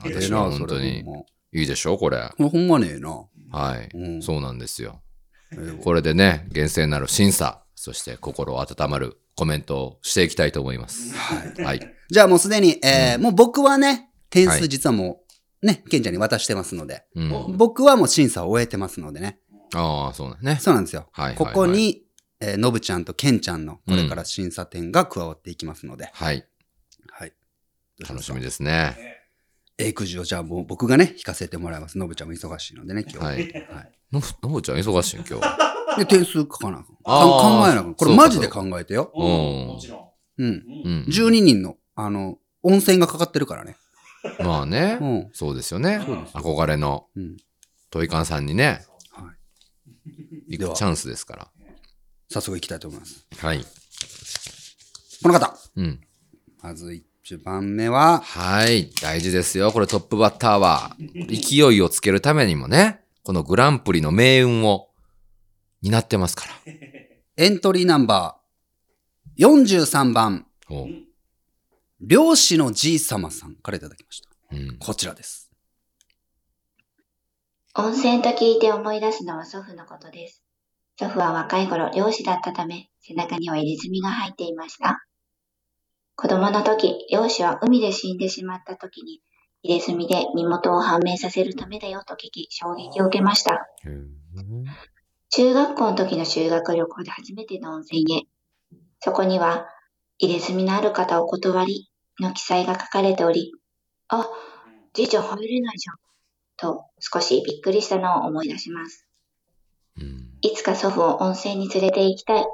[0.05, 1.05] えええ私は本当に。
[1.53, 2.31] いいでしょこれ。
[2.39, 3.25] ほんまねえな。
[3.51, 3.89] はい。
[3.95, 5.03] うんそうなんですよ。
[5.83, 11.15] これでね、厳正なる審査、そして心温まるコメントをしていきたいと思います。
[11.17, 11.65] はい。
[11.65, 11.95] はい。
[12.11, 15.26] じゃあもうすでに、えーもう僕はね、点数はい実はもう、
[15.63, 17.57] ね、ケンちゃんに渡してますので、うん。
[17.57, 19.39] 僕はもう審査を終えてますのでね。
[19.75, 20.59] ああ、そうなんね。
[20.61, 21.09] そうなんですよ。
[21.13, 22.03] はいはいはいここに、
[22.41, 26.47] えーのぶちゃんとケンちゃんのこれから審査点が加わっていきますので、はい。
[27.11, 27.33] はい。
[28.01, 28.43] 楽しみす。
[28.43, 28.95] ですね。
[29.79, 31.97] えくじをじゃあもう僕がね、引かせてもらいます。
[31.99, 33.25] のぶちゃんも忙しいのでね、今日。
[33.27, 35.99] はいはいのぶ、のぶちゃん忙しいん今日。
[35.99, 36.85] で、点数書かな？
[37.05, 37.83] あ考えな。
[37.83, 39.11] これマジで考えてよ。
[39.15, 39.23] うん
[39.69, 40.43] もちろん。
[40.43, 40.65] うん。
[40.85, 41.07] うん。
[41.09, 43.77] 12人の、あの、温泉がかかってるからね。
[44.41, 45.31] まあね、うん。
[45.33, 45.99] そうですよね。
[46.35, 47.37] 憧れのうん。
[47.91, 49.33] トイカンさんにね、は
[50.49, 50.59] い。
[50.59, 51.49] 行くチャンスですから。
[52.29, 53.27] 早速行きたいと思います。
[53.39, 53.65] はい。
[55.23, 55.57] この方。
[55.77, 56.01] うん。
[56.63, 58.91] まず1番目は、はい。
[59.01, 59.73] 大事ですよ。
[59.73, 60.97] これトップバッターは。
[61.29, 64.89] 勢いをつけるためにもね、このグランプリの命運を
[65.83, 66.73] 担ってますから。
[67.37, 70.47] エントリーナンバー43番、
[72.01, 74.31] 漁師のじいさまさんからいただきました。
[74.53, 74.79] うん。
[74.79, 75.51] こちらです。
[77.75, 80.43] 温泉と聞いて思い出すのは祖父のことです。
[80.99, 85.05] 祖父は若い頃漁師だったため、背中には入れ墨が入っていました。
[86.17, 89.21] 子供の時、漁師は海で死んでしまった時に、
[89.63, 93.67] 入れ墨で身元を判明させるためだよと聞き、衝撃を受けました。
[95.31, 98.23] 中学校の時の修学旅行で初めての温泉へ。
[99.01, 99.67] そこには、
[100.19, 103.53] 入れ墨のある方お断りの記載が書かれており、
[104.09, 104.27] あ、
[104.95, 105.97] じいちゃん入れないじゃん。
[106.57, 109.07] と少しびっくりしたのを思い出します。
[110.01, 110.31] うん。
[110.41, 112.47] いつか祖父を温泉に連れて行きたい。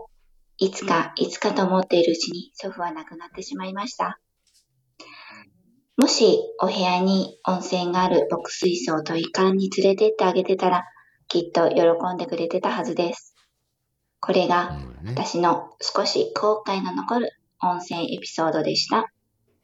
[0.58, 4.18] いつか、いつかと思っているうちに祖父は亡くなってしまいました。
[5.96, 10.84] もしお部屋に温泉がある牧水槽と遺憾に連れてってあげてたら、
[11.28, 11.82] きっと喜
[12.14, 13.34] んでくれてたはずです。
[14.20, 17.32] これが私の少し後悔の残る
[17.64, 19.06] 温泉エピソードでした。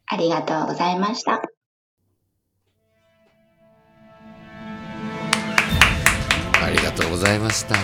[0.07, 1.43] ありがとうございました。
[6.63, 7.75] ありがとうございました。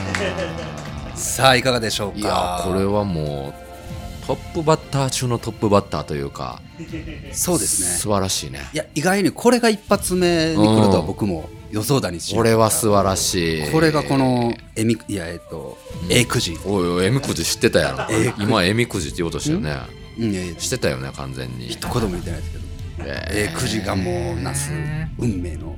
[1.17, 2.19] さあ、いかがでしょうか？
[2.19, 6.61] いや、これはもう、トップバッター中のトップバッターというか、
[7.33, 7.89] そうですね。
[7.99, 8.61] 素晴らしいね。
[8.73, 13.71] いや、意外にこれが一発目に来るとは僕も予想だにしこれは素晴らしい。
[13.73, 15.77] これがこの、えみ、いや、えっと、
[16.09, 16.57] えくじ。
[16.65, 18.43] おいおい、えみくじ知ってたやろえー。
[18.43, 20.04] 今、えみくじって言おうとしたよね。
[20.19, 21.69] うん、いやいや、知ってたよね、完全に。
[21.69, 22.65] 一言も言ってないですけど。
[22.99, 24.71] えーくじがもうなす
[25.19, 25.77] 運命の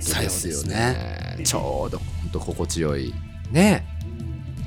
[0.00, 1.38] 作用ですね。
[1.44, 3.14] ちょうど、本当心地よい、
[3.52, 3.86] ね。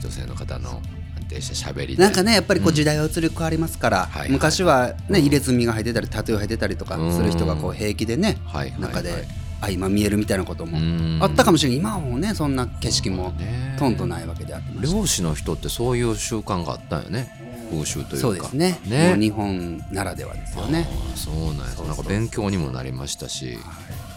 [0.01, 0.81] 女性の方の
[1.17, 2.01] 安定した喋りで。
[2.01, 8.37] なんかね、やっぱりこう時代は移り変わりますから、昔はね、入れ墨が入ってたり、タトゥー入ってたりとかする人がこう平気でね、
[8.79, 9.27] 中で
[9.61, 11.79] 相まみえるみたいなこともうんあったかもしれない。
[11.79, 17.38] 今はもうね、そんな景色もねとんとないわけであってまして漁師の人ってそういう習慣があったんよね。
[17.69, 18.17] 風習というか。
[18.17, 20.87] そうですねね日本ならではですよね。
[21.15, 23.57] そうなんやなんか勉強にもなりましたし。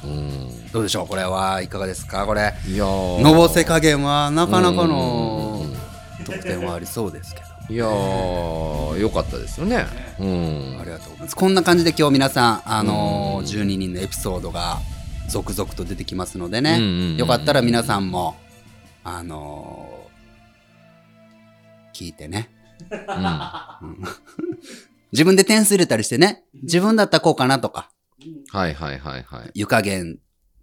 [0.05, 0.71] うん。
[0.73, 2.27] どうでしょうこれはいかがですか？
[2.27, 5.65] これ、いやーのぼせ加減はなかなかの
[6.25, 7.47] 得点はありそうですけど。
[7.73, 9.87] いやー、よかったですよね。
[10.19, 10.79] うん。
[10.81, 11.37] ありがとうございます。
[11.37, 14.81] こんな感じで今日皆さん、あのー、12人のエピソードが
[15.29, 18.35] 続々と出てきますのでね、うんうんうんよかったら皆さんも、
[19.05, 20.03] あのー
[21.95, 22.49] 聞いてね。
[22.93, 24.05] うん
[25.13, 27.91] 自分で点数入れたりしてね、自分だったらこうかなとか、
[28.51, 29.51] はいはいはいはい。
[29.55, 30.19] 湯加減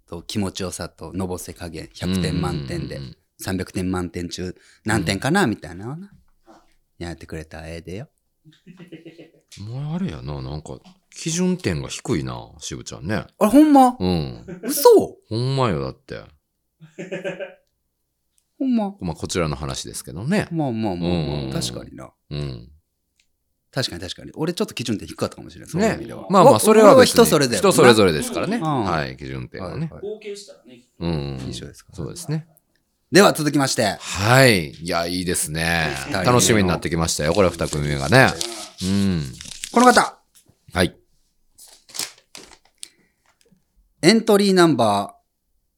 [0.08, 6.10] と気持ちよさとのぼせ加減100点満点でうんうんうん300点満点中何点かなみたいなのをな
[6.98, 8.08] やってくれたらええでよ。
[9.60, 10.78] もうあれやな、なんか、
[11.14, 13.24] 基準点が低いな、渋ちゃんね。
[13.38, 13.96] あれほんま？
[13.98, 14.44] うん。
[14.64, 14.82] 嘘？
[15.28, 16.22] ほんまよ、だって。
[18.58, 20.48] ほんままあ、こちらの話ですけどね。
[20.50, 22.12] まあまあまあまあ、うん確かにな。
[22.30, 22.68] うん。
[23.72, 24.32] 確かに確かに。
[24.34, 25.70] 俺ちょっと基準点低かったかもしれない。
[25.70, 26.26] そういう意ね味では。。
[26.28, 27.58] まあまあ、それは別に人それぞれ。
[27.58, 28.12] 人それぞれ。
[28.12, 28.56] れですからね。
[28.56, 29.88] うんはい、基準点はね。
[29.92, 30.80] はい合計したらね。
[30.98, 31.46] うん。
[31.48, 32.46] 一緒ですかそうですね。
[33.12, 34.70] では続きまして、はい。
[34.70, 35.88] いや、いいですね。
[36.12, 37.32] 楽しみになってきましたよ。
[37.32, 38.28] これ二組目がね。
[38.82, 39.24] うん。
[39.72, 40.18] この方
[40.72, 40.96] はい。
[44.02, 45.16] エントリーナンバ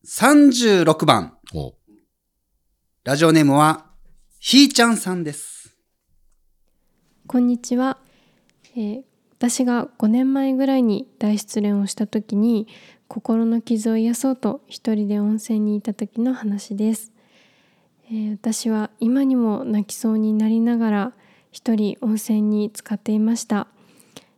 [0.07, 1.37] ー36番。
[1.55, 1.75] お
[3.05, 3.87] ラジオネームは、
[4.38, 5.62] ひーちゃんさんです。
[7.33, 7.97] こんにちは、
[8.77, 9.03] えー
[9.38, 12.68] 私が5年前ぐらいに大失恋をした時に
[13.09, 17.11] 心の傷を癒そうと一人で温泉にいた時の話です、
[18.05, 21.12] えー私は今にも泣きそうになりながら
[21.51, 23.66] 一人温泉に浸かっていました。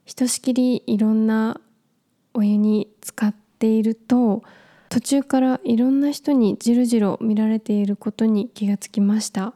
[0.05, 1.61] ひとしきりいろんな
[2.33, 4.45] お湯に浸かっていると
[4.89, 9.53] 途中からいろんな人にじろじろ見られていることに気がつきました。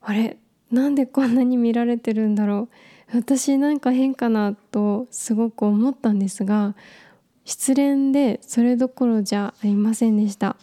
[0.00, 0.36] あれ
[0.70, 2.68] なんでこんなに見られてるんだろ
[3.12, 3.16] う。
[3.16, 6.74] 私なんか変かなとすごく思ったんですが
[7.44, 10.56] 失恋でそれどころじゃありませんでした、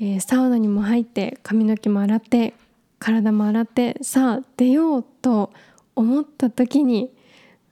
[0.00, 2.54] えーサウナにも入って髪の毛も洗って
[2.98, 5.52] 体も洗ってさあ出ようと
[5.94, 7.10] 思った時に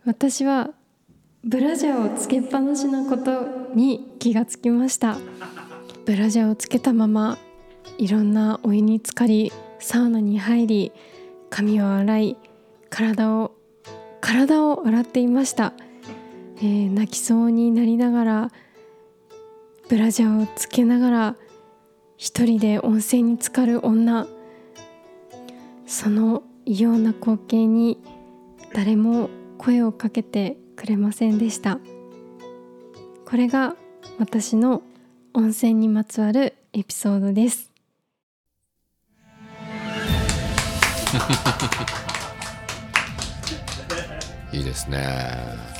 [0.04, 0.70] 私は
[1.42, 5.18] ブラジャーをつけっぱなしなことに気がつきました。
[6.04, 7.38] ブラジャーをつけたまま
[7.96, 10.92] いろんなお湯に浸かりサウナに入り
[11.54, 12.36] 髪を洗い
[12.90, 13.52] 体を
[14.20, 15.72] 体を洗っていました、
[16.56, 18.52] えー泣きそうになりながら
[19.88, 21.36] ブラジャーをつけながら
[22.16, 24.26] 一人で温泉に浸かる女。
[25.86, 28.02] その異様な光景に
[28.72, 31.78] 誰も声をかけてくれませんでした。
[33.24, 33.76] これが
[34.18, 34.82] 私の
[35.34, 37.73] 温泉にまつわるエピソードです。
[44.52, 45.74] いいですね。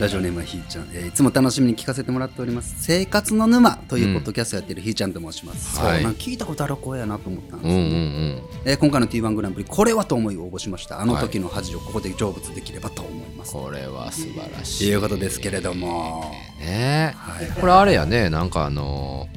[0.00, 2.74] ラジオネームはひーちゃん、えーいつも楽しみに聞かせてもらっております。
[2.80, 6.02] 生活の沼というポッドキャストやってるひーちゃんと申します、はい。
[6.02, 7.72] そうな聞いたことある声やなと思ったんです。
[7.72, 8.42] よ、うんうんうん。
[8.64, 11.00] えー今回の T1 グランプリこれはと思い応募しました。
[11.00, 14.88] あの時の恥をここで成仏できればと思います、これは素晴らとしい。
[14.88, 16.34] いうことですけれども。
[16.58, 17.14] ね。
[17.16, 17.46] はい。
[17.60, 18.30] これあれやね。
[18.30, 19.28] なんかあの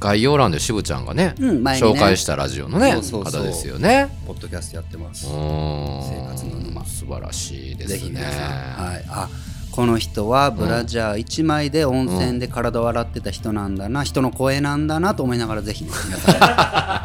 [0.00, 1.72] 概要欄で渋ちゃんがね、うんね。
[1.72, 4.08] 紹介したラジオのね方ですよね。
[4.26, 5.26] ポッドキャストやってます。
[5.26, 6.84] 生活の沼。
[6.86, 8.22] 素晴らしいですね。
[8.22, 9.28] はい、あ
[9.72, 16.34] この人はブラジャー1枚で温泉で体を洗ってた人なんだな、人の声なんだなと思いながらぜひね皆さん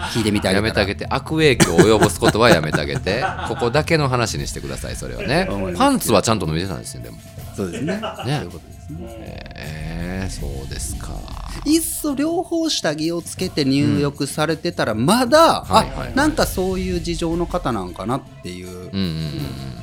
[0.18, 1.06] 聞いてみてあげたらやめてあげて。
[1.10, 5.48] 悪影響を及ぼすことはやめてあげてここだけの話にしてくださいそれはね。
[5.50, 7.18] 思いますパンツはちゃんと脱いでたんですよでも。
[7.56, 7.94] そうですね。
[7.96, 8.02] ね。
[8.02, 9.08] そういうことですね。
[9.56, 11.12] えー、そうですか。
[11.66, 16.12] いっそ両方下着をつけて入浴されてたらまだ、はいはいはい。
[16.12, 19.40] あなんかそういう事情の方なんかなっていう、うん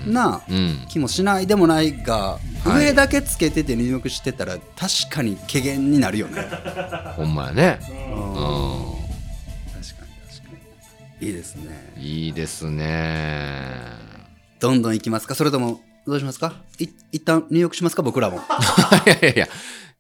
[0.07, 0.57] うんなうん。
[0.57, 0.79] うん。
[0.89, 6.43] 気もしないでもないが、はい上だけつけてて入浴してたら確かに軽減になるよね。
[7.17, 7.79] ほんまやね。
[7.89, 8.23] うん。
[8.23, 8.97] う
[9.73, 10.57] 確かに確か
[11.21, 11.27] に。
[11.27, 11.93] いいですね。
[11.97, 13.81] んいいですね。
[14.61, 15.35] どんどんいきますか？
[15.35, 16.55] それともどうしますか？
[16.79, 18.03] い一旦入浴しますか？
[18.03, 18.39] 僕らも。
[19.07, 19.49] いやいやいや。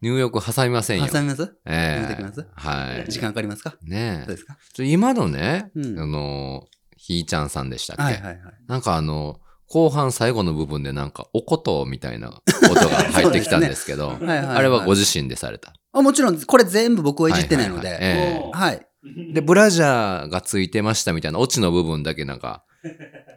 [0.01, 1.09] 入浴挟みませんよ。
[1.09, 1.55] 挟みます？
[1.65, 2.03] ええ。
[2.03, 2.47] やめてきます？
[2.55, 3.11] はい。
[3.11, 3.75] 時間かかりますか？
[3.83, 4.27] ねえ。
[4.27, 4.57] どうですか？
[4.79, 5.99] 今のね、うん。
[5.99, 8.39] あのひーちゃんさんでしたっけ、はいはいはい。
[8.69, 9.41] なんかあの
[9.73, 15.73] 後半最後の部分でなんかおことみたいな音が入ってきたんですけど はいはいはいあれはご自身でされた？
[15.95, 18.51] あもちろんこれ全部僕はいじってないので。
[18.53, 18.87] はい
[19.35, 22.63] でブラジャーがついてましたみたいなオチの部分だけなんか、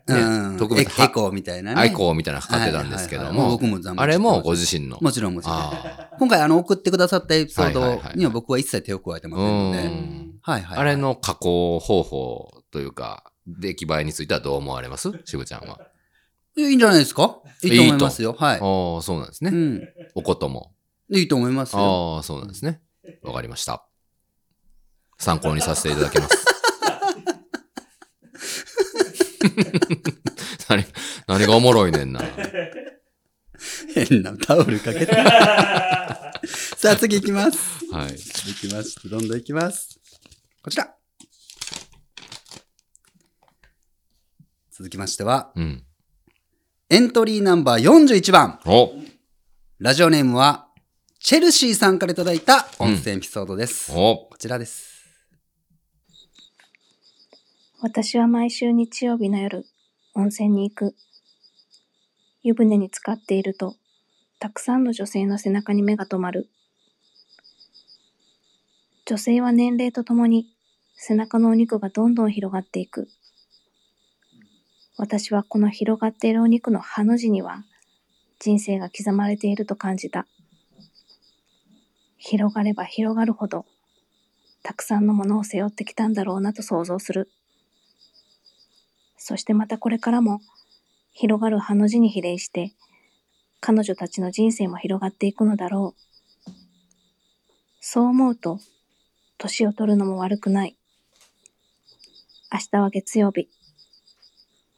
[0.08, 0.58] ねうん。
[0.60, 1.82] 特別エエコーみたいなね。
[1.82, 5.00] アイコーみたいなのかかってたんですけどはいはいはいも僕も残念あれもご自身の。
[5.02, 8.18] もちろんもちろんあ今回あの送ってくださったエピソードはいはいはいはい。
[8.20, 10.32] には僕は一切手を加えてあませんので、うん。
[10.44, 15.10] はいはい、あれの加工方法というか出来栄えについてはどう思われます？
[15.26, 15.80] 渋ちゃんは。
[16.58, 17.42] いいんじゃないですか？
[17.64, 18.34] いいと思いますよ。
[18.38, 18.56] はい。
[18.56, 19.52] ああ、そうなんですね。
[19.52, 19.82] うん。
[20.16, 20.74] おことも。
[21.12, 22.16] いいと思いますよ。
[22.16, 22.82] ああ、そうなんですね。
[23.24, 23.86] わかりました。
[25.18, 26.46] 参考にさせていただきます。
[30.70, 30.84] 何、
[31.28, 32.22] 何がおもろいねんな。
[33.94, 35.14] 変なタオルかけて。
[36.78, 37.86] さあ次行きます。
[37.92, 38.12] はい。
[38.12, 39.08] 行きます。
[39.10, 40.00] どんどん行きます。
[40.62, 40.94] こちら。
[44.72, 45.84] 続きましては、うん。
[46.96, 48.62] エントリーナンバー41番。
[48.66, 48.94] お
[49.80, 50.70] ラジオネームは、
[51.20, 53.92] チェルシーさんからいただいた音声エピソードです。
[53.94, 55.04] おこちらです。
[57.82, 59.66] 私は毎週日曜日の夜、
[60.14, 60.96] 温泉に行く。
[62.44, 63.76] 湯船に浸かっていると、
[64.40, 66.48] たくさんの女性の背中に目が留まる。
[69.06, 70.48] 女性は年齢とともに
[70.96, 73.10] 背中のお肉がどんどん広がっていく。
[74.98, 77.64] 私はこの広がっているお肉のハの字には
[78.40, 80.26] 人生が刻まれていると感じた。
[82.18, 83.66] 広がれば広がるほど
[84.64, 87.30] たくさんのものを背負ってきたんだろうなと想像する。
[89.18, 90.40] そしてまたこれからも
[91.12, 92.72] 広がるハの字に比例して
[93.60, 96.52] 彼女たちの人生も広がっていくのだろう。
[97.82, 98.60] そう思うと
[99.38, 100.78] 年を取るのも悪くない。
[102.52, 103.50] 明日は月曜日。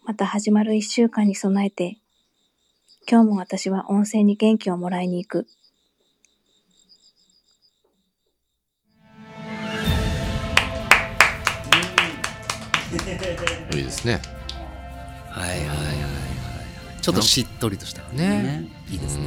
[0.07, 1.97] また始まる一週間に備えて
[3.11, 5.47] 今日も私は温泉に元気をもらいに行く。
[13.73, 14.21] いいですね。
[15.29, 17.01] はいはいはいはい。
[17.01, 19.25] ちょっとしっとりとした感じでねいいですね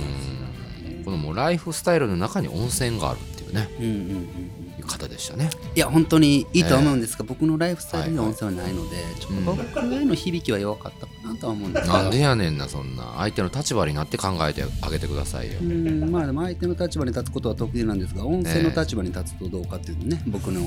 [0.98, 5.50] うんこのもうライフスタイルの中に温泉があるっていうねうんうんうんいう方でしたね。
[5.74, 11.86] いや本当にいいとは思うんですが、僕のライフスタイルには温泉はないので、ちょっと僕への響きは弱かったかなとは思うんです。
[11.86, 13.14] けどなんでやねんなそんな。
[13.18, 15.58] 相手の立場になって考えてあげてくださいよ。
[15.60, 20.60] うんまあでも相手の立場に立つことは得意なんですが温泉の立場に立つとどうかっていうとね、僕の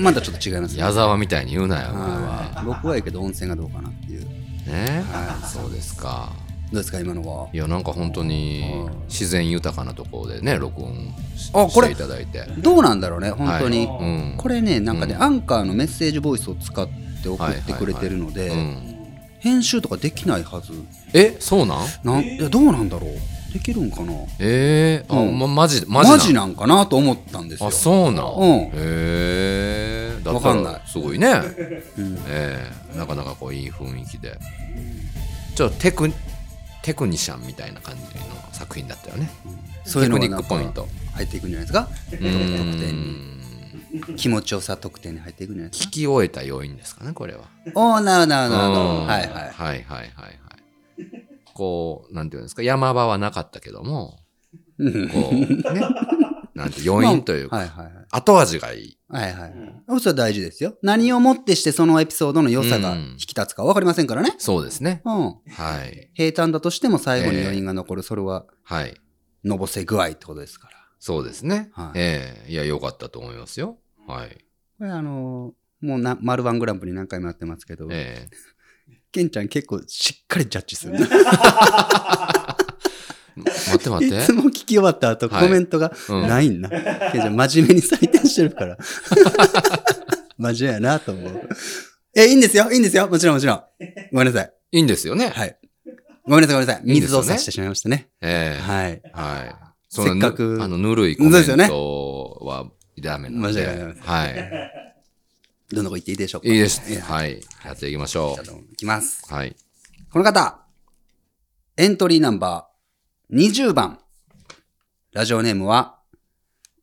[0.00, 0.80] まだちょっと違いますね。
[0.82, 2.20] 矢沢みたいに言うなよお前はい。
[2.56, 2.62] は。
[2.66, 4.24] 僕はいいけど温泉がどうかなっていう。
[4.66, 5.02] ね。
[5.10, 6.32] はそうですか
[6.70, 7.48] どうですか今のは？
[7.52, 8.94] いやなんか本当にはい。
[9.08, 12.44] 自然豊かなところでね録音しあこれしていただいて。
[12.58, 14.36] どうなんだろうね本当に、はいうん。
[14.36, 15.22] これねなんかね、うん。
[15.22, 16.86] アンカーのメッセージボイスを使っ
[17.22, 18.94] て送ってくれてるので、うん。
[19.40, 20.72] 編集とかできないはず。
[21.14, 21.78] えそうなん？
[22.04, 23.52] なんいやどうなんだろう？
[23.52, 24.12] できるんかな？
[24.38, 25.38] えー、あ、うん。
[25.38, 27.68] ま、マジママジジなんかなと思ったんですよ。
[27.68, 28.44] あそうなん、うん。
[28.66, 30.72] へえわかんない。
[30.74, 31.28] らすごいね。
[31.96, 32.18] うん。
[32.28, 34.38] ええなかなかこういい雰囲気で。
[35.54, 36.12] ちょっとテク
[36.82, 38.08] テクニシャンみたいな感じの
[38.52, 39.30] 作品だったよね。
[39.84, 40.88] そういうのがテクニックポイント。
[41.14, 41.88] 入っていくんじゃないですか？
[42.12, 42.20] う得
[44.12, 45.88] ん気持ちよさ得点に入っていくんじゃないですか？
[45.88, 47.44] 聞き終えた要因ですかねこれは。
[47.74, 49.28] おおなるなるなるはいはい。
[49.28, 50.34] はいはいはいはい。
[51.54, 52.62] こうなんていうんですか？
[52.62, 54.18] 山場はなかったけども
[54.78, 55.80] うん こうね。
[56.54, 57.94] なんて余韻というか、はいはいはい。
[58.10, 60.00] 後味がいいはいはいはい。
[60.00, 60.76] それは大事ですよ。
[60.82, 62.98] 何をもってしてそのエピソードの良さがうん。
[63.12, 64.34] 引き立つか分かりませんからね。
[64.38, 65.02] そうですね。
[65.04, 65.14] うん。
[65.14, 66.10] はい。
[66.14, 68.94] 平坦だとしても最後に余韻が残る、それははい。
[69.44, 70.74] のぼせ具合ってことですから。
[71.00, 71.98] そうですね、はい。
[71.98, 72.52] ええ。
[72.52, 73.78] いや良かったと思いますよ。
[74.06, 74.44] はい。
[74.78, 78.30] これあのーもうな、丸ワングランプリ何回もやってますけど、ええ。
[79.12, 80.98] ケンちゃん結構しっかりジャッジする。
[83.44, 86.68] 待って待っていつも聞き終わった後、はいコメントがうんないんな。
[86.68, 86.80] ケン
[87.12, 88.78] ちゃん真面目に採点してるから。
[90.38, 91.48] 真面目やなと思う。
[92.14, 93.62] え、いいんですよいいんですよもちろんもちろん。
[94.12, 94.52] ごめんなさい。
[94.72, 95.56] いいんですよね、はい。
[96.26, 96.82] ごめんなさいごめんなさい。
[96.84, 98.08] 水を差してしまいましたね。
[98.20, 99.02] ええはい。
[99.12, 99.68] はい。
[99.88, 102.66] せっかくぬあの、ぬるいコメントは
[103.00, 103.66] ダメなので。
[103.66, 104.88] 間違いないはい。
[105.70, 107.00] どんなこと言っていいでしょうかいいです。
[107.00, 107.40] はい。
[107.64, 109.22] やっていきましょうもいきます。
[109.30, 109.34] う。
[109.34, 109.56] はい。
[110.10, 110.60] この方、
[111.76, 112.67] エントリーナンバー
[113.30, 113.98] 20番。
[115.12, 115.98] ラジオネームは、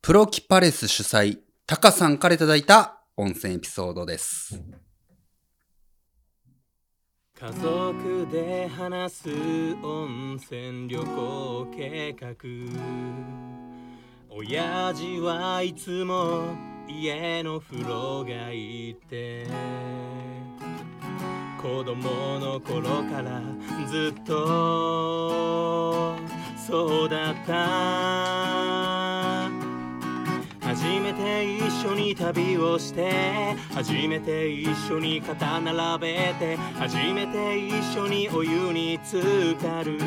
[0.00, 4.62] プロキパレス主催、タカさんからいただいた温泉エピソードです。
[7.34, 9.28] 家族で話す
[9.82, 12.36] 温泉旅行計画
[14.30, 19.46] 親父はいつも家の風呂がいて
[21.60, 23.42] 子供の頃から
[23.88, 26.16] ずっと
[26.66, 28.66] そうだった。
[30.60, 39.98] 初めて一緒に旅をして初めて一緒に肩並べて初めて一緒にお湯に浸かる。
[39.98, 40.02] 初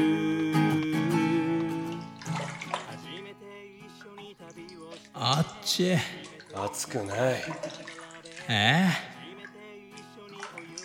[3.23, 3.45] めて
[3.79, 5.95] 一緒に旅をしてあっち
[6.53, 7.43] 熱くない。
[8.49, 8.87] え？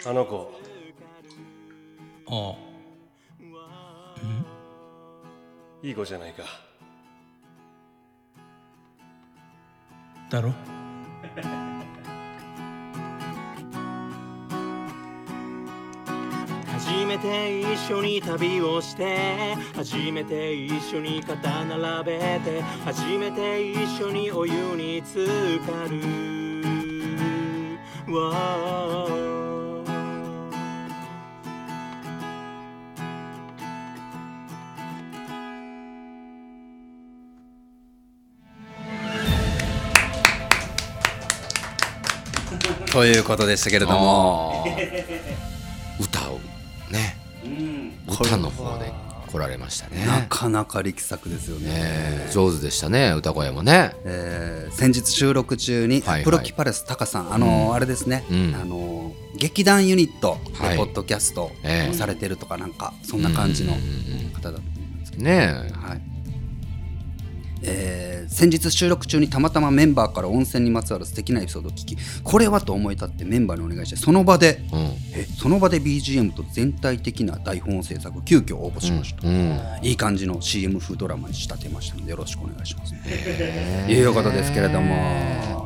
[0.07, 0.53] あの子。
[2.27, 2.57] おう
[5.83, 6.43] いい子じゃないか。
[10.31, 10.53] だろ？
[16.85, 25.25] 初めて一緒に旅をして初めて一緒に肩並べて初めて一緒にお湯に浸
[25.61, 26.45] かる。
[42.95, 44.65] ということでしたけれども、
[48.23, 48.93] 歌の方で
[49.31, 50.07] 来られましたね。
[50.07, 51.67] なかなか力作ですよね。
[51.67, 53.93] ねえ上手でしたね、歌声もね。
[54.05, 56.25] えー先日収録中に、はいはい。
[56.25, 58.55] プロキパレスタカさん、あのーあれですね、うん。
[58.61, 60.71] あのー劇団ユニットはい。
[60.71, 61.51] でポッドキャスト
[61.93, 66.01] されてるとかなんか、そんな感じのうんうんうん方だと思いますけど、ねはい。
[67.63, 68.04] えー
[68.35, 74.77] 先日収録中にたまたまメンバーから温泉にまつわる素敵なエピソードを聞きこれはと思い立ってメンバーにお願いしてその場でえ。
[74.77, 74.81] うん。
[75.15, 79.61] えその場で BGM と全体的な台本制作急遽応募しました、うん。
[79.83, 85.64] いい感じの CM 風ドラマに仕立てましたのでよろしくお願いしますへえいうことですけれども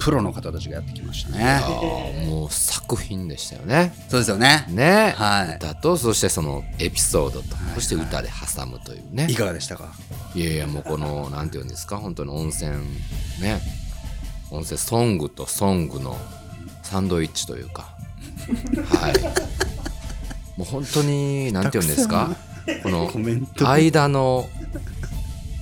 [0.00, 2.26] プロの方たちがやってきましたね。
[2.26, 3.92] もう作品でしたよね。
[4.08, 4.64] そうですよね。
[4.68, 5.56] ね、はい。
[5.56, 7.50] 歌とそしてそのエピソードと、い。
[7.74, 9.26] そして歌で挟むというね。
[9.30, 9.34] い。
[9.34, 9.92] かがでしたか？
[10.34, 11.98] いやいやもうこのなんていうんですか？
[11.98, 12.72] 本当に温泉
[13.40, 13.60] ね。
[14.50, 16.16] 温泉ソングとソングの
[16.82, 17.94] サンドイッチというか。
[18.88, 20.58] はい。
[20.58, 22.34] もう本当に、なんて言うんですか？
[22.82, 23.10] この
[23.66, 24.48] 間の、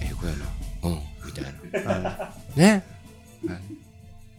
[0.01, 0.47] 英語やな。
[0.84, 1.45] うん、みたい
[2.14, 2.32] な。
[2.57, 2.84] ね。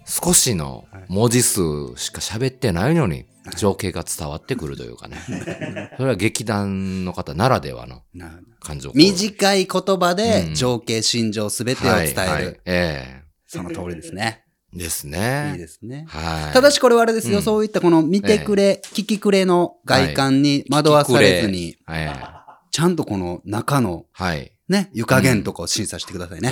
[0.09, 1.61] 少しの文字数
[1.95, 5.17] しか喋ってないのに、情景が伝わってくるというかね。
[5.97, 8.91] それは劇団の方ならではのな感情。
[8.95, 12.17] 短い言葉でうん情景、心情すべてを伝える。
[12.17, 14.43] はいはいえその通りですね。
[14.75, 15.51] えですね。
[15.53, 16.05] いいですね。
[16.07, 16.53] はい。
[16.53, 22.39] ただしこれはあれですよ、うんそういったこの見てくれ、聞きくれの外観に惑わされずに、ええ
[22.71, 24.51] ちゃんとこの中のはい。
[24.67, 26.51] ね、湯加減とかを審査してくださいね。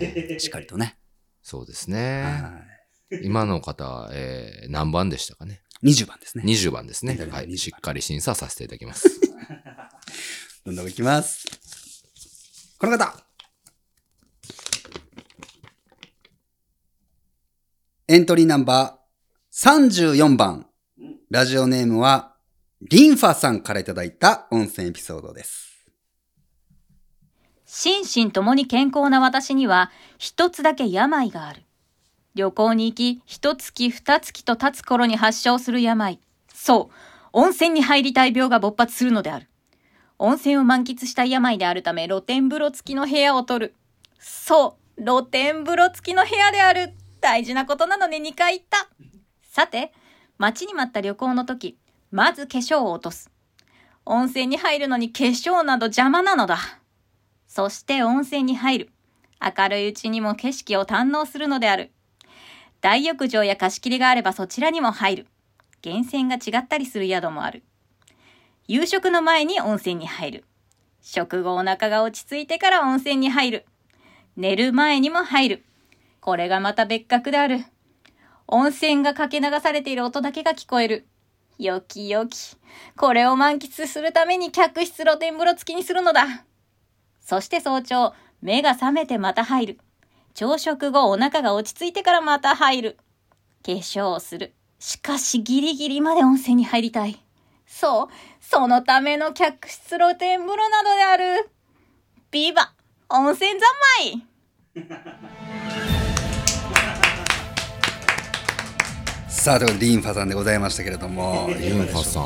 [0.00, 0.96] ええしっかりとね。
[1.42, 2.22] そうですね。
[2.22, 2.69] は
[3.22, 5.62] 今の方、えー何番でしたかね？
[5.82, 5.90] い。
[5.90, 6.44] 20番ですね。
[6.44, 7.14] 20番ですね。
[7.14, 7.48] 左はい。
[7.48, 9.08] 20しっかり審査させていただきます。
[10.64, 11.44] どんどんいきます。
[12.78, 13.24] この方。
[18.08, 20.66] エントリーナンバー34番。
[21.30, 22.36] ラジオネームは、
[22.82, 25.68] リンファさんからいただいた温泉エピソードです。
[27.66, 31.62] 心身ともに健康な私には一つだけ病がある。
[32.34, 36.20] 旅行に行き、一月二月と経つ頃に発症する病。
[36.52, 36.94] そう、
[37.32, 39.48] 温泉に入りたい病が勃発するのである。
[40.18, 43.74] 温泉を満喫した病であるため露天風呂付きの部屋を取る。
[44.18, 46.94] そう、露天風呂付きの部屋である。
[47.20, 48.88] 大事なことなので2回行った。
[49.42, 49.92] さて、
[50.38, 51.78] 待ちに待った旅行の時、
[52.10, 53.30] まず化粧を落とす。
[54.04, 56.58] 温泉に入るのに化粧など邪魔なのだ。
[57.46, 58.90] そして温泉に入る。
[59.40, 61.92] 明るいうちにも景色を堪能するのである。
[62.80, 65.26] 大浴場や貸し切りがあればそちらにも入る。
[65.84, 67.62] 源泉が違ったりする宿もある。
[68.66, 70.44] 夕食の前に温泉に入る。
[71.02, 73.66] 食後お腹が落ち着いてから温泉に入る。
[74.36, 75.64] 寝る前にも入る。
[76.20, 77.64] これがまた別格である。
[78.46, 81.06] 温泉がかけ流されている音だけが聞こえる。
[81.58, 82.56] よきよき。
[82.96, 86.26] これを満喫するために客室露天風呂付きにするのだ。
[87.20, 89.78] そして早朝、目が覚めてまた入る。
[90.34, 92.98] 朝食後お腹が落ち着いてからまた入る。
[93.64, 94.54] 化粧をする。
[94.78, 97.20] しかしギリギリまで温泉に入りたい。
[97.66, 98.08] そう、
[98.40, 101.50] そのための客室露天風呂などである。
[102.30, 102.72] ビバ、
[103.08, 103.60] 温泉三
[104.04, 104.24] 昧
[109.28, 111.48] さあ、ということでリンファさんでございましたけれども。
[111.58, 112.24] リンファさん、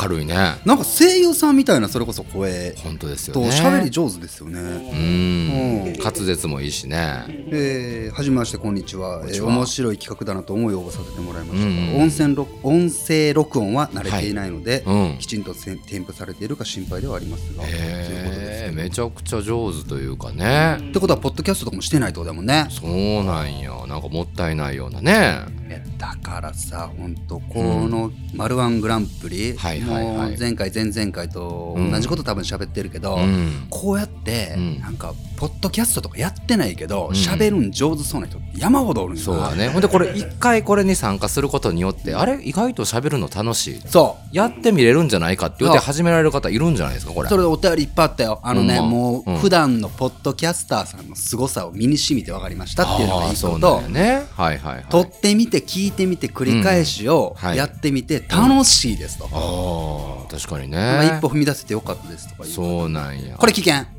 [0.00, 0.34] 明るいね。
[0.64, 3.48] なんか声優さんみたいな、それこそ声本当ですよとね。
[3.50, 4.60] 喋り上手ですよね。
[4.60, 5.92] ううんん。
[5.98, 7.24] 滑舌もいいしね。
[7.50, 20.76] えー、はじめましてこんにちはえー面白い企画だなと思いを応募させてもらいましたが、うん音声録音声録音は慣れていないので、うんきちんと添付されているか心配ではありますが、ということですへえ、めちゃくちゃ上手というかね。
[20.90, 23.72] ってことはポッドキャストとかもしてないってことだもんねそうなんや。
[23.86, 25.87] なんかもったいないようなね。
[25.98, 29.54] えだからさ本当この「マルワングランプリ」
[29.86, 33.66] もう前回前々回と同じこと多分喋ってるけど、うん。
[33.70, 34.80] こうやって、うん。
[34.80, 39.68] なんかポッドキャストとかやってないけどん喋、るん上手そうな人山ほどおるんそうだね。
[39.68, 42.42] ほんでこれ 一回これに参加することによって、あれ？
[42.42, 43.80] 意外と喋るの楽しい。
[43.86, 47.28] そうやってみれるんじゃないかって言って始められる方いるんじゃないですか、これ。
[47.28, 48.40] それでお便りいっぱいあったよ。
[48.42, 54.24] あのね、ほんまもうんう普段のポッドキャスターさんの凄さを身に染みて分かりましたっていうのがいいことね。
[54.34, 54.84] はいはいはい。
[54.90, 59.28] 撮ってみて聞いてみて繰り返しをうんはいやってみて楽しいですと。
[59.32, 61.06] ああ、確かにまあね。
[61.06, 62.52] 一歩踏み出せてよかったですとかいう。
[62.52, 63.36] そうなんや。
[63.36, 63.97] これ危険。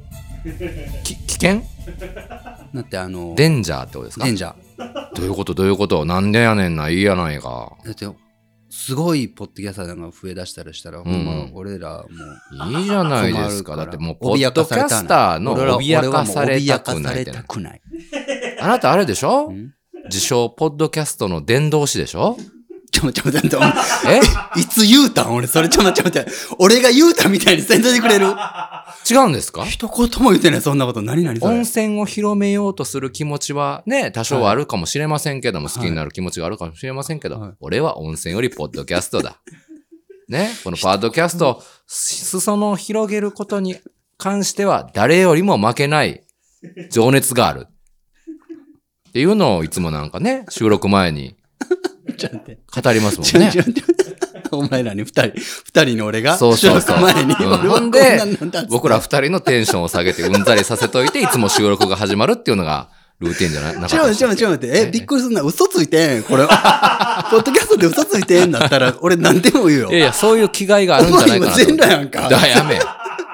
[1.03, 1.63] き危険？
[2.73, 4.25] だってあの、デンジャーってことですか？
[4.25, 5.13] デンジャー。
[5.15, 5.53] どういうこと？
[5.53, 6.05] どういうこと？
[6.05, 7.73] なんでやねんな、いいやないか。
[7.83, 8.07] だって
[8.71, 12.71] すごいポッドキャスターが増え出したりしたら、ほんま俺らもう。
[12.79, 13.75] いいじゃないですか。
[13.75, 17.81] だってもう、ポッドキャスターの脅かされたくないくない。
[18.61, 19.49] あなたあれでしょ？
[19.51, 19.73] ん？
[20.05, 22.37] 自称、ポッドキャストの伝道師でしょ？
[22.91, 23.59] ちょ、ちょ、ちょ、ちょ、
[24.07, 24.19] え？
[24.59, 25.33] いつ言うたん？
[25.33, 26.25] 俺、それちょ、ちょ、ちょ、
[26.59, 28.27] 俺が言うたみたいにせんといてくれる？
[29.09, 29.65] 違うんですか？
[29.65, 31.01] 一言も言ってない、そんなこと。
[31.01, 31.61] 何々温。
[31.61, 39.39] 泉を広めようとする気持ちはね、多少はあるかもしれませんけども、好きになる気持ちがあるかもしれませんけど、はい俺は温泉よりポッドキャストだ。
[40.29, 43.77] ね、このポッドキャスト、裾野を広げることに
[44.17, 46.23] 関しては誰よりも負けない
[46.91, 47.67] 情熱がある。
[49.09, 51.35] っていうのをいつもなんかね、収録前に
[52.83, 53.51] 語りますもんね。
[54.51, 55.31] お前らに二人、
[55.65, 56.97] 二人の俺が、そうそうそう。
[56.97, 62.89] 収録前に、うんでこんなんなんだっつって僕ら二人のテンションを下げてうんざりさせといて、いつも収録が始まるっていうのが
[63.19, 65.41] ルーティンじゃないなかっちょ、たちょ、ちょ、待って、え、びっくりすんな。
[65.41, 66.23] 嘘ついてん。
[66.23, 69.97] これ、 ポッドキャストで嘘ついてんだったら、俺何でも言うよいや。
[69.99, 72.79] いや、そういう気概があるんじゃないか今全裸やんかだやめ。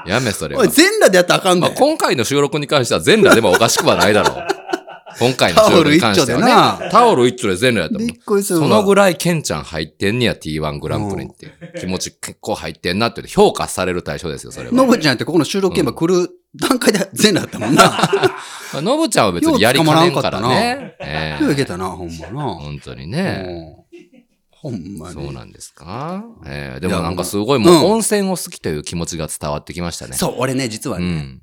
[0.08, 0.70] やめ、それはおい、。
[0.70, 1.78] 全裸でやったらあかんまあ、ねん。
[1.78, 4.55] 今回の収録に関しては全裸でもおかしくはないだろう。
[5.20, 5.62] 今回の。
[5.62, 8.20] タオル一丁でなタオル一丁で全裸やったもんびっ。
[8.20, 8.68] くりするわ。
[8.68, 11.80] そのぐらいケンちゃん入ってんねや T1 グランプリって。
[11.80, 14.74] 気持ち結構入ってんなって評価される対象ですよ、それは。
[14.74, 18.82] のぶちゃんってここの収録現場来る段階で全裸だったもんな。
[18.82, 20.96] のぶちゃんは別にやりかねんからね。
[21.00, 22.56] ええよういけたな、ほんまな。
[22.56, 23.46] 本当にね。
[23.80, 23.86] うん
[24.66, 25.14] ほんまに。
[25.14, 26.24] そうなんですか？
[26.48, 30.14] ええでもなんかすごいうんもう温泉を好きという気持ちが伝わってきましたね。
[30.16, 31.42] そう、俺ね、実はね、うん。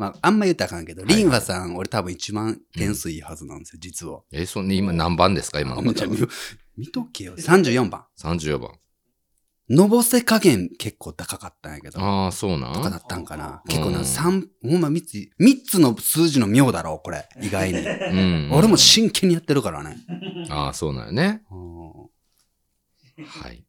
[0.00, 4.22] まあ、あんま言ったらあかんけど、リンファさん、俺多分一番点数いいはずなんですよ、実は。
[4.32, 6.28] え、そんな今何番ですか今の方は？
[6.78, 7.36] 見とけよ。
[7.36, 8.06] 34番。
[8.18, 8.72] 34番。
[9.68, 12.00] のぼせ加減結構高かったんやけど。
[12.00, 12.72] ああ、そうなん？
[12.72, 13.62] とかだったんかな。
[13.68, 17.28] 結構な、うん三、ほんま三つ、三つの数字の妙だろ、これ。
[17.42, 17.78] 意外に。
[17.80, 18.50] うん。
[18.52, 19.98] 俺も真剣にやってるからね。
[20.48, 21.42] ああ、そうなんよね。
[21.50, 21.90] うん
[23.22, 23.64] はい。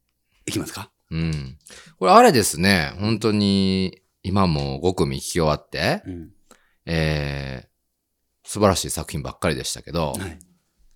[0.46, 0.90] いきますか？
[1.10, 1.58] うん。
[1.98, 6.30] これあれですね、本当に、今も5組聞き終わって、うん。
[6.86, 10.38] えー、素晴らしい作品ばっかりでしたけど、はい。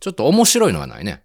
[0.01, 1.25] ちょっと面白いのがないね。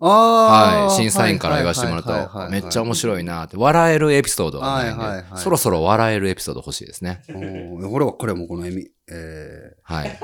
[0.00, 0.94] はい。
[0.96, 7.22] 審査員から言わせてもらうと、めっちゃ面白いなって、笑えるエピソードがないんで、はいはいはいそろそろ笑えるエピソード欲しいですね。
[7.82, 10.08] 俺はこれもこの笑み、えはい。
[10.08, 10.18] ー、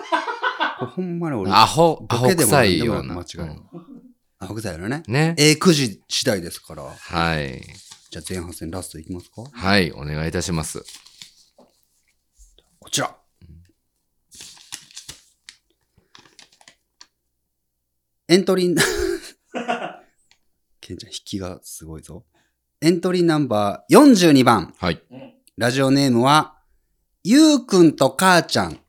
[0.79, 3.15] これほんまに俺、アホ、アホ臭いような。
[3.15, 3.63] 間違いない。
[4.39, 5.03] アホ臭いのね。
[5.09, 5.35] ね。
[5.37, 6.85] ええ9時次第ですから。
[6.85, 7.61] はい。
[8.11, 10.83] じゃあ前半戦ラストいきますかはい、お願いいたします。
[12.81, 13.17] こちら。
[18.27, 18.77] エントリー、
[20.81, 22.25] ケンちゃん引きがすごいぞ。
[22.81, 24.75] エントリーナンバー42番。
[24.77, 25.01] はい。
[25.57, 26.59] ラジオネームは、
[27.23, 28.81] ゆうくんと母ちゃん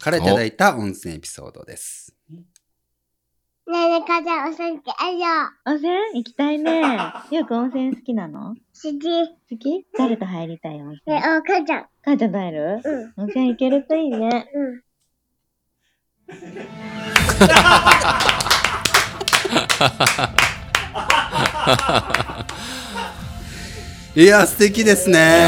[0.00, 2.11] からいただいた温泉エピソードです。
[3.64, 5.26] ねえねえ、母ちゃん、お泉あるよ。
[5.66, 6.82] 温泉行きたいね。
[7.30, 8.48] ゆうくん温泉好きなの？
[8.48, 8.98] 好き。
[8.98, 9.04] 好
[9.56, 9.86] き？
[9.96, 11.86] 誰と入りたい温ね泉え、お母ちゃん。
[12.04, 12.80] 母ちゃんと入る？
[12.84, 13.22] うん。
[13.22, 14.50] 温泉行けるといいね。
[14.52, 14.82] うん。
[24.20, 25.46] いや、素敵ですね。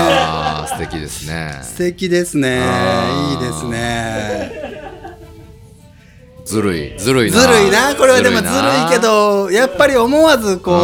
[0.68, 1.58] 素敵ですね。
[1.62, 2.62] 素敵ですね。
[3.32, 4.73] いいですね。
[6.44, 7.40] ずるい、ずるいな。
[7.40, 7.94] ずるいな。
[7.94, 10.80] これはでもずるないけ、ど、やっぱり思わずこう、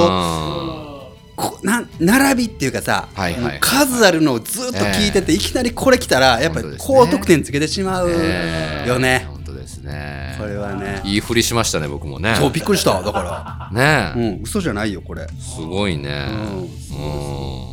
[1.37, 9.27] ここな並びっていうかさ、はいはいはい数あるのをずっと聞いてて、いきなりこれ来たら、やっぱり高得点つけてしまうえーよね。
[9.31, 10.37] 本当ですね。
[10.39, 11.03] これはね。
[11.05, 12.35] いい振りしましたね、僕もね。
[12.39, 13.03] そう、びっくりした。
[13.03, 13.79] だから。
[13.79, 15.27] ねえ、うん、嘘じゃないよ、これ。
[15.39, 16.27] すごいね。
[16.31, 17.71] うんうん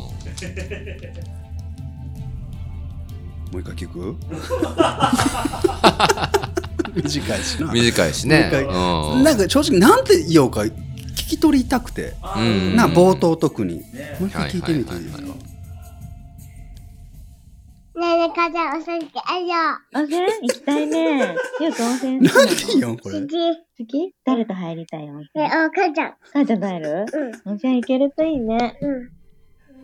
[3.50, 4.14] もう一回聞く？
[7.02, 7.72] 短いしな。
[7.72, 10.72] 短いしねもうなんか正直なんて言おうか聞
[11.14, 13.74] き取りたくて、うんな冒頭特に。
[13.74, 13.80] も
[14.22, 15.28] う一回聞いてみていいですか、ね
[18.00, 19.54] えねえ、母ちゃん、お泉あるよ。
[19.94, 21.34] 温泉行きたいね。
[21.60, 23.20] ゆうくん温泉好きなのなんて言おうこれ？
[23.20, 23.26] 好。
[23.26, 23.34] き。
[23.34, 23.38] 好
[23.86, 24.14] き？
[24.24, 26.14] 誰と入りたい温ねえ、泉お母ちゃん。
[26.32, 27.04] 母ちゃんと入る？
[27.44, 28.78] 温泉行けるといいね。
[28.80, 29.10] うん。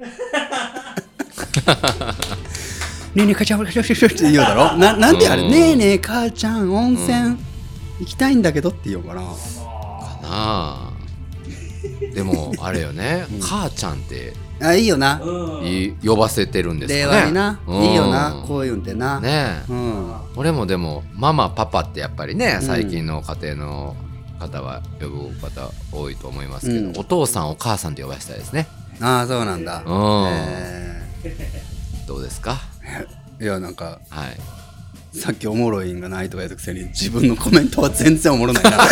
[3.14, 4.76] ねえねえ、母ちゃん、母ちゃん、母ちゃんって言うだろ？
[4.76, 7.36] ななんてあれ、うんねえねえ、母ちゃん、温泉
[8.00, 9.20] 行きたいんだけどって言おうかな。
[9.22, 9.30] かな
[10.24, 10.90] あ
[12.14, 15.20] でも、あれよね、母ちゃんってあ、いいよな。
[15.64, 17.16] い呼ばせてるんです令かね。
[17.22, 17.60] 和にな。
[17.66, 18.42] うんいいよな。
[18.46, 19.20] こういうんってな。
[19.20, 19.72] ねえ。
[19.72, 20.12] うん。
[20.36, 23.96] 俺もでも、ママ、パパってやっぱりね、うん最近の家庭の
[24.40, 28.66] 方は呼ぶ方多いと思いますけど、うんお父さん、お母さんって呼ばせたいですね。
[29.00, 29.82] ああ、そうなんだ。
[29.84, 29.90] う
[30.24, 31.02] んえ
[32.06, 32.52] どうですか？
[32.52, 32.73] ー
[33.40, 34.36] いや、なんか、はい。
[35.18, 38.70] さっきおもろいんがないとか言ったくせに自分のコメントは全然おもろないな。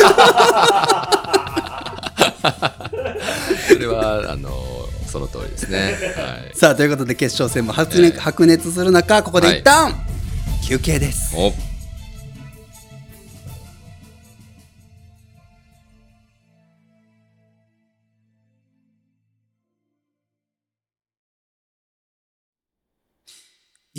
[3.68, 4.51] それは、あの、
[5.07, 5.97] その通りですね。
[6.16, 6.57] はい。
[6.57, 9.95] さあということで決勝戦も白熱,、白熱する中ここで一旦、
[10.64, 11.34] 休憩です。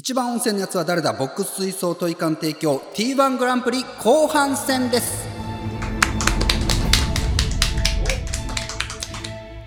[0.06, 1.14] 一番温泉のやつは誰だ？
[1.14, 2.80] ボックス水槽トイカン提供。
[2.94, 5.26] T1 グランプリ後半戦です。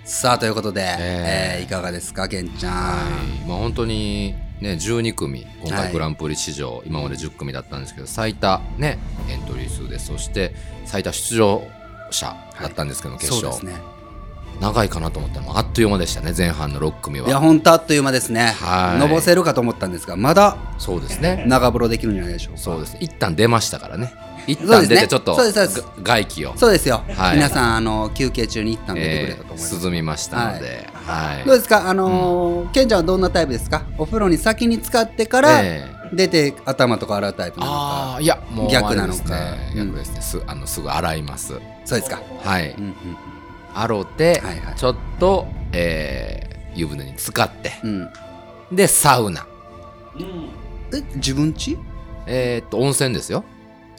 [0.05, 5.83] さあということで、えーいかがですかけんちゃん、まあ本当にね12組今はい。
[5.85, 8.99] 回グランプリ史上、今まで10組だったんですけど最多ね
[9.31, 10.53] エントリー数ですそして
[10.85, 11.63] 最多出場
[12.11, 13.96] 者だったんですけど、決勝そうですね
[14.59, 17.27] 長いかなと思ったらあっという間でしたね前半の6組は。
[17.27, 18.99] いやほんとあっという間ですね、はい。
[18.99, 21.45] のぼせるかと思ったんですがまだそうですね。
[21.47, 22.59] 長風呂できるんじゃないでしょうか。
[22.59, 22.97] そうです。
[22.99, 24.13] 一旦出ましたからね。
[24.47, 26.55] 一旦出てちょっとそうです外気を。
[26.55, 27.35] そうですよ、はい。
[27.35, 31.45] 皆さんあの休憩中に一旦出てくれたと思います、えー涼みましたので、はい。
[31.45, 31.89] どうですか？
[31.89, 33.85] あのーケンちゃんはどんなタイプですか？
[33.97, 37.77] お風呂に先に使ってから、え出て頭とか洗うタイプなのか。
[37.77, 39.23] ああいやもう逆なのか。
[39.29, 39.73] ね。
[39.75, 40.21] 逆ですね。
[40.21, 41.59] すあのすぐ洗います。
[41.83, 42.21] そうですか。
[42.41, 42.95] はい、うんうん
[43.81, 44.75] 洗って、はいはい。
[44.75, 48.09] ちょっと、えー湯船に浸かってうん。
[48.71, 49.47] でサウナ。
[50.93, 51.75] え自分ち
[52.27, 53.43] えーっと温泉ですよ。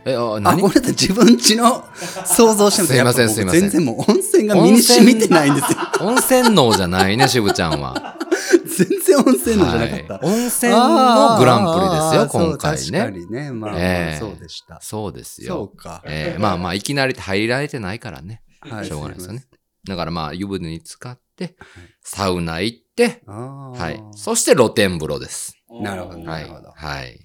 [0.05, 0.61] えああ何？
[0.61, 1.85] これだ自分ちの
[2.25, 3.61] 想像してます すいませんすいません。
[3.63, 5.79] 全然もう温泉が身に染みてないんですよ。
[6.01, 8.17] 温泉脳じゃないね渋ちゃんは。
[8.79, 10.25] 全然温泉のじゃなかった、はい。
[10.25, 12.99] 温泉のグランプリですよあー今回ね。
[13.01, 13.51] 確かにね。
[13.51, 14.21] まあ、ええ。
[14.21, 14.79] そうでした。
[14.81, 15.55] そうですよ。
[15.55, 16.01] そうか。
[16.05, 19.45] えーまあまあいきなり入られてないからね、はいしょうがないですよね
[19.89, 21.57] だからまあ湯船に浸かって
[22.03, 24.03] サウナ行ってはい。
[24.17, 25.55] そして露天風呂です。
[25.83, 26.45] なるほどなはい。
[26.45, 26.71] るほど。
[26.71, 27.19] はい。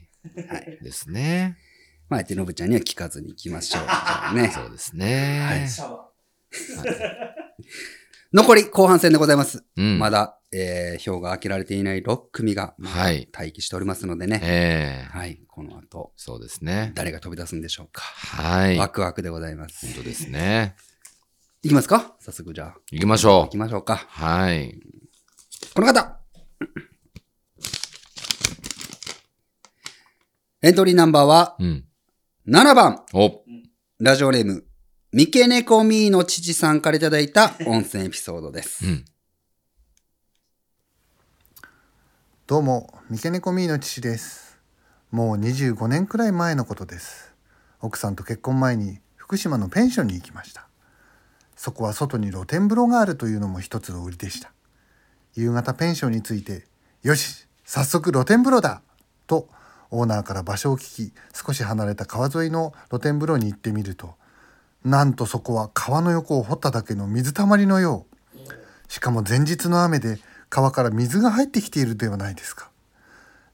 [0.49, 0.79] はい。
[0.81, 1.57] ですね。
[2.09, 3.83] まあ、あえてのぶちゃんには聞かずに行きましょう。
[3.83, 4.51] じゃあね。
[4.53, 5.67] そうですね、
[8.33, 9.63] 残り後半戦でございます。
[9.77, 9.99] うん。
[9.99, 13.27] まだ、えー、票が開けられていない6組が、まあはい。
[13.35, 14.39] 待機しておりますのでね。
[14.43, 15.17] ええ。
[15.17, 15.39] はい。
[15.47, 16.91] この後、そうですね。
[16.95, 18.01] 誰が飛び出すんでしょうか。
[18.01, 18.77] はい。
[18.77, 19.85] ワクワクでございます。
[19.85, 20.75] 本当ですね
[21.63, 22.13] いきますか？
[22.19, 22.77] 早速じゃあ。
[22.91, 23.95] 行きましょう行きましょうか。
[24.09, 24.79] はい
[25.73, 26.19] この方
[30.61, 31.85] エントリーナンバーは、うん
[32.47, 33.41] 7番、お
[33.99, 34.65] ラジオネーム、
[35.13, 38.85] 三毛猫ミーの父さんからいただいた温泉エピソードです。
[38.85, 39.05] うん
[42.45, 44.59] どうも、三毛猫ミーの父です。
[45.11, 47.33] もう25年くらい前のことです。
[47.79, 50.67] 奥さんと結婚前に福島のペンションに行きました。
[51.55, 54.51] そこは外に露天風呂があるというのも一つの売りでした。
[55.35, 56.65] 夕方ペンションについて、
[57.01, 58.81] よし、早速露天風呂だ
[59.27, 59.47] と
[59.89, 64.15] オーナーから場所を聞き、少し離れた川沿いの露天風呂に行ってみると、
[64.83, 68.91] なんとそこは川の横を掘っただけの水たまりのよう。
[68.91, 72.69] しかも前日の雨で川から水が入ってきているではないですか。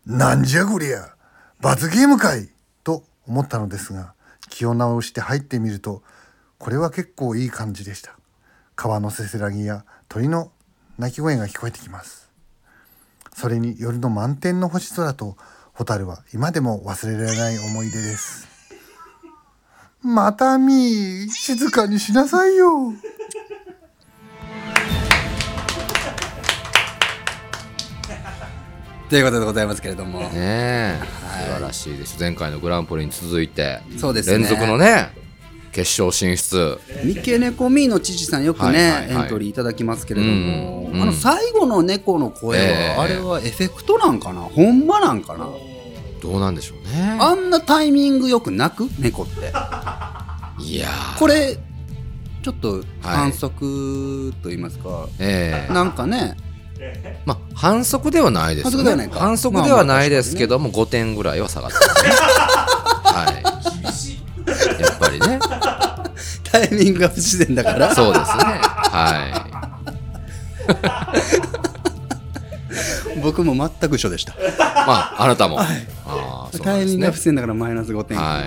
[0.06, 1.14] なんじゃこりゃ
[1.62, 2.50] 罰ゲームかい
[2.84, 4.14] と思ったのですが
[4.50, 6.02] 気を直して入ってみると
[6.60, 8.18] これは結構いい感じでした。
[8.76, 10.52] 川のせせらぎや鳥の
[10.98, 12.30] 鳴き声が聞こえてきます。
[13.34, 15.38] それに夜の満天の星空と
[15.72, 18.50] 蛍は今でも忘れられない思い出です。
[20.02, 22.92] またみー静かにしなさいよ。
[29.10, 30.20] ということでございますけれども。
[30.20, 31.00] ねえ、
[31.46, 32.18] 素晴らしいです。
[32.20, 33.82] 前回のグランプリに続いて。
[33.98, 34.40] そうですね。
[34.40, 35.29] 連続のね
[35.72, 36.80] 決勝進出。
[37.04, 39.24] 三毛猫ミーの父さんよくね、はいはいはい。
[39.24, 42.96] エントリーいただきますけれども、うんうんあの最後の猫の声は、ええ。
[42.98, 44.42] あれはエフェクトなんかな？
[44.42, 45.48] ほんまなんかな？
[46.22, 47.18] どうなんでしょうね。
[47.20, 49.52] あんなタイミングよく鳴く猫って。
[50.64, 51.20] いやー。
[51.20, 51.58] これ
[52.42, 55.74] ちょっと反則と言いますか、ええ。
[55.74, 56.36] なんかね。
[57.26, 58.84] まあ反則ではないですよね。
[58.84, 59.20] 反則ではないか。
[59.20, 62.10] 反則ではないですけども5点ぐらいは下がってますね。
[63.06, 63.44] はい
[64.80, 65.40] やっぱりね。
[66.44, 67.94] タイミングが不自然だから。
[67.94, 68.44] そうですね。
[68.44, 69.50] は
[73.22, 74.34] 僕も全く一緒でした。
[74.34, 75.64] いまああなたも、あ
[76.06, 78.44] あそうなタイミングが不自然だからマイナス5点は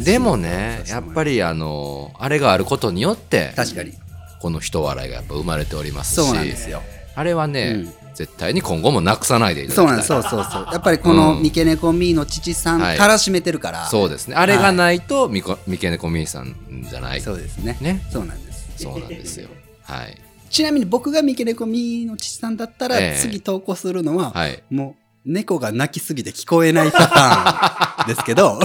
[0.00, 3.92] い、でもねやっぱりあのあれがあることによって確かに。
[4.40, 6.14] この人笑いがやっぱ生まれておりますし。
[6.14, 6.80] そうなんですよ。
[7.16, 7.86] あれはね、
[8.18, 10.18] 絶対に今後もなくさないでいたそうだきたい。
[10.18, 10.72] なんですそうそうそう。
[10.72, 11.42] やっぱりこのうん。
[11.42, 12.98] 三毛猫ミーの父さんはい。
[12.98, 14.34] たらしめてるから、そうですね。
[14.34, 16.56] あれがないと三毛猫みーさん
[16.90, 17.20] じゃない。
[17.20, 17.78] そうですね。
[17.80, 18.04] ね。
[18.10, 18.72] そうなんです。
[18.76, 19.48] そうなんですよ。
[19.86, 20.18] はい。
[20.50, 23.18] ちなみに僕が三毛猫ミーの父さんだったら、ええ。
[23.20, 24.60] 次投稿するのは、はい。
[24.68, 28.58] もう猫が泣きすぎて聞こえないパターンですけど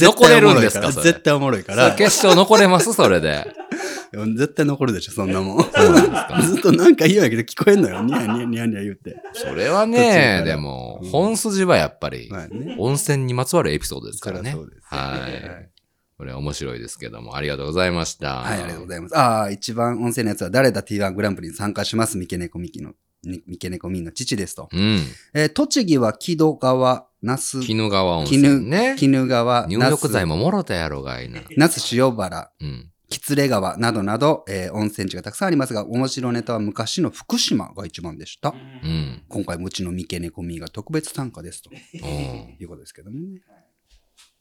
[0.00, 3.46] 残れるんですか絶対おもろいから決勝残れますそれで
[4.36, 12.30] 絶対残るでしょそんなもんずっとなんか言うんやけど聞こえんのよニヤニヤニヤニヤ言ってそれはねらでも本筋はやっぱり
[12.78, 15.74] 温泉にまつわるエピソードですからねそうですはい
[16.16, 19.18] これは面白いですけどもありがとうございましたはい、ありがとうございます。
[19.18, 22.16] ああ、一番温泉のやつは誰だ T1 グランプリに参加します。
[22.16, 22.92] 三毛猫ミキの、
[23.24, 24.68] み三毛猫ミーの父ですと。
[24.72, 25.00] うん
[25.34, 38.50] えー栃木は木戸川、那須、鬼怒川温泉ね鬼怒川、入浴剤ももろたやろがいな那須塩原、うん喜連川などなど、えー温泉地がたくさんありますが、面白ネタは昔の福島が一番でした。
[38.82, 41.70] うん今回もうちの三毛猫ミーが特別参加ですと。
[41.72, 43.40] いうことですけどもね。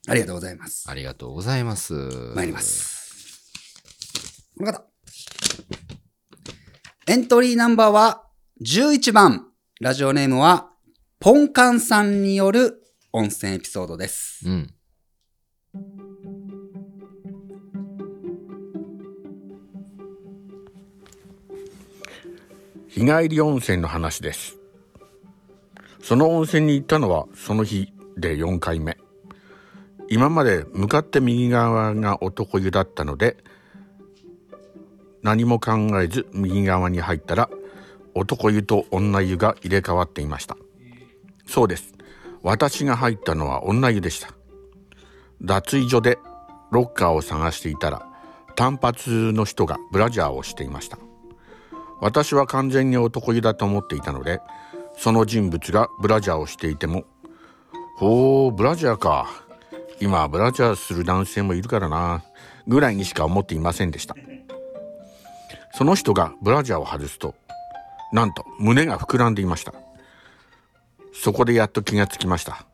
[0.08, 0.86] ありがとうございます。
[0.90, 1.94] ありがとうございます
[2.36, 3.62] 参ります。
[4.58, 4.84] この方。
[7.08, 8.24] エントリーナンバーは
[8.62, 9.48] 11番。
[9.80, 10.73] ラジオネームは
[11.24, 14.42] ポンカンさんによる温泉エピソードです。
[14.46, 14.74] うん。
[22.90, 24.58] 日帰り温泉の話です。
[26.02, 28.98] その温泉に行ったのはその日で4回目。
[30.10, 33.38] 今まで向かって右側が男湯だったので
[35.22, 35.72] 何も考
[36.02, 37.50] えず右側に入ったら
[38.14, 40.58] 男湯と女湯が入れ替わっていました
[41.48, 41.94] そうです。
[42.42, 44.30] 私が入ったのは女湯でした。
[45.42, 46.18] 脱衣所で
[46.72, 48.08] ロッカーを探していたら
[48.56, 50.98] 単発の人がブラジャーをしていました。
[52.02, 54.42] 私は完全に男湯だと思っていたので
[54.98, 57.06] その人物がブラジャーをしていても
[57.98, 59.28] 「ほうブラジャーか。
[60.00, 62.24] 今ブラジャーする男性もいるからな」
[62.68, 64.16] ぐらいにしか思っていませんでした。
[65.76, 67.36] その人がブラジャーを外すと
[68.12, 69.74] なんと胸が膨らんでいました。
[71.14, 72.66] そこでやっと気がつきました。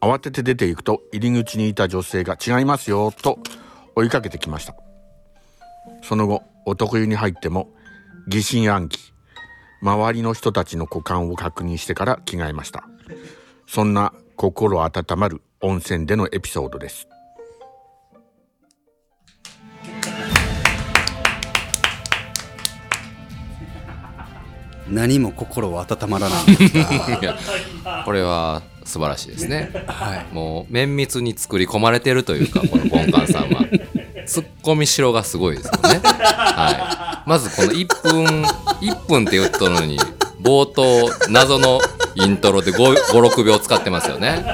[0.00, 3.38] 慌てて出て行くと入り口にいた女性が違いますよと
[3.94, 4.74] 追いかけてきました。
[6.02, 7.68] その後男湯に入っても
[8.28, 8.90] 疑心暗鬼
[9.82, 12.84] 周りの人たちの股間を確認してから着替えました。
[13.66, 17.08] そんな心温まる温泉でのエピソードです。
[24.90, 26.40] 何も心は温まらない
[27.22, 27.36] いや
[28.04, 29.70] これは素晴らしいですね。
[29.86, 33.64] はいもう綿密に作り込まれてるというか、このボンカンさんは。
[34.26, 36.00] ツッコミしろがすごいですよね。
[36.04, 37.28] はい。
[37.28, 38.42] まずこの1分、
[38.80, 39.98] 1分って言ったのに、
[40.40, 41.80] 冒頭、謎の
[42.14, 44.44] イントロで5、5 6秒使ってますよね。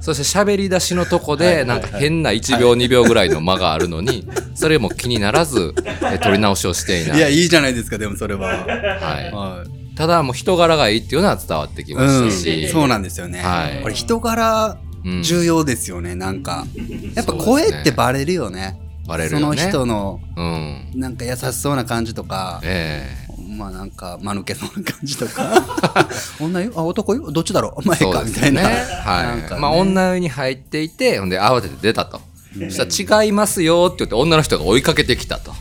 [0.00, 4.26] そして喋り出しのとこで、なんか変な1秒、2秒ぐらいの間があるのに、
[4.60, 5.74] それも気にならず、
[6.12, 7.18] え撮り直しをしていない。
[7.18, 8.48] いやいいじゃないですかでもそれは。
[8.48, 9.96] はい。
[9.96, 13.82] ただもう人柄がいいっていうのは伝わってきましたし、うん、そうなんですよね、はい。
[13.82, 14.76] これ人柄
[15.22, 16.66] 重要ですよね、なんか。
[17.14, 18.78] やっぱ声ってバレるよね。
[19.08, 19.56] バレるよね。
[19.58, 20.90] その人のうん。
[20.94, 23.16] なんか優しそうな感じとか、え
[23.56, 25.52] まあなんか間抜けそうな感じとか。
[26.38, 26.72] 女よ？
[26.76, 27.30] あ男よ？
[27.32, 27.88] どっちだろう？
[27.88, 28.62] 前かみたいな。
[28.62, 29.26] はい。
[29.26, 29.56] なね。
[29.58, 32.20] まあ、女湯に入っていて、ほんで慌てて出たと。
[32.52, 35.52] そしたら違いますよって言って女の人が追いかけてきたと。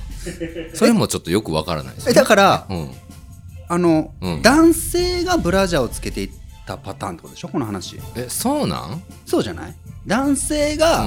[0.73, 2.11] それもちょっとよくわからないですね。
[2.11, 2.91] えだから、うん。
[3.67, 4.41] あの、うん。
[4.41, 6.29] 男性がブラジャーをつけていっ
[6.65, 7.49] たパターンってことでしょ？
[7.49, 7.99] この話。
[8.15, 9.03] えそうなん？
[9.25, 9.75] そうじゃない？
[10.07, 11.05] 男性が、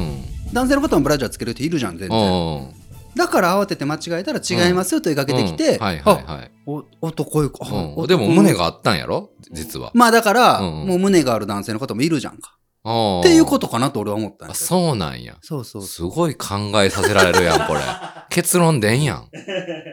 [0.52, 2.74] 男性の方もブラジャーつける人いるじゃん全然。
[3.14, 5.84] だから慌てて間違えたら違いますよと言いかけてきて、うん。
[5.84, 6.50] はいはいはい。
[6.64, 7.92] お男よか、あうん。
[7.92, 8.06] 男。
[8.06, 9.30] でも胸があったんやろ？
[9.50, 9.90] 実は。
[9.94, 12.56] まあだから、うんもう胸がある男性の方もいるじゃんか。
[12.84, 14.66] っっていうことかなと俺は思ったんあですよ。
[14.66, 15.36] そうなんや。
[15.40, 17.80] そうそうすごい考えさせられるやん、これ。
[18.30, 19.28] 結論出んやん。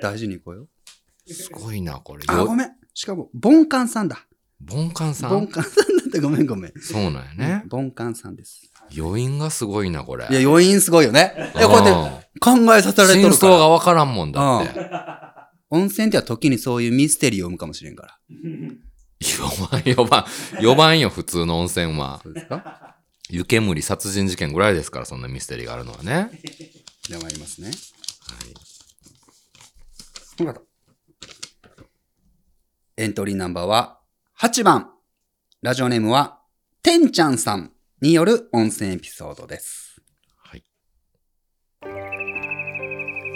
[0.01, 0.67] 大事にいこうよ。
[1.27, 2.23] すごいな、これ。
[2.27, 2.71] あ、ごめん。
[2.93, 4.25] しかも、ボンカンさんだ。
[4.59, 5.29] ボンカンさん？
[5.29, 6.73] ボンカンさんだってごめんごめん。
[6.81, 7.63] そうなんやね。
[7.67, 8.71] ボンカンさんです。
[8.97, 10.27] 余韻がすごいな、これ。
[10.29, 11.33] いや、余韻すごいよね。
[11.55, 13.31] いや、こうやって考えさせられてるから。
[13.33, 14.79] 真相がわからんもんだって。
[14.79, 14.89] うん
[15.71, 18.17] 温泉っては時にそういうミステリーを生むかもしれんから。
[19.21, 20.23] 4番、4番、
[20.61, 22.19] 4番よ、普通の温泉は。
[22.23, 22.95] そうですか？
[23.29, 26.31] 湯煙殺人事件ぐらいですから、そんなミステリーがあるのはね。
[27.07, 27.67] では参りますね。
[27.69, 27.73] は
[30.43, 30.45] い。
[30.45, 30.69] わかった
[32.97, 33.99] エントリーナンバーは
[34.39, 34.91] 8番。
[35.61, 36.39] ラジオネームは、
[36.81, 40.01] てんちゃんさんによる温泉エピソードです。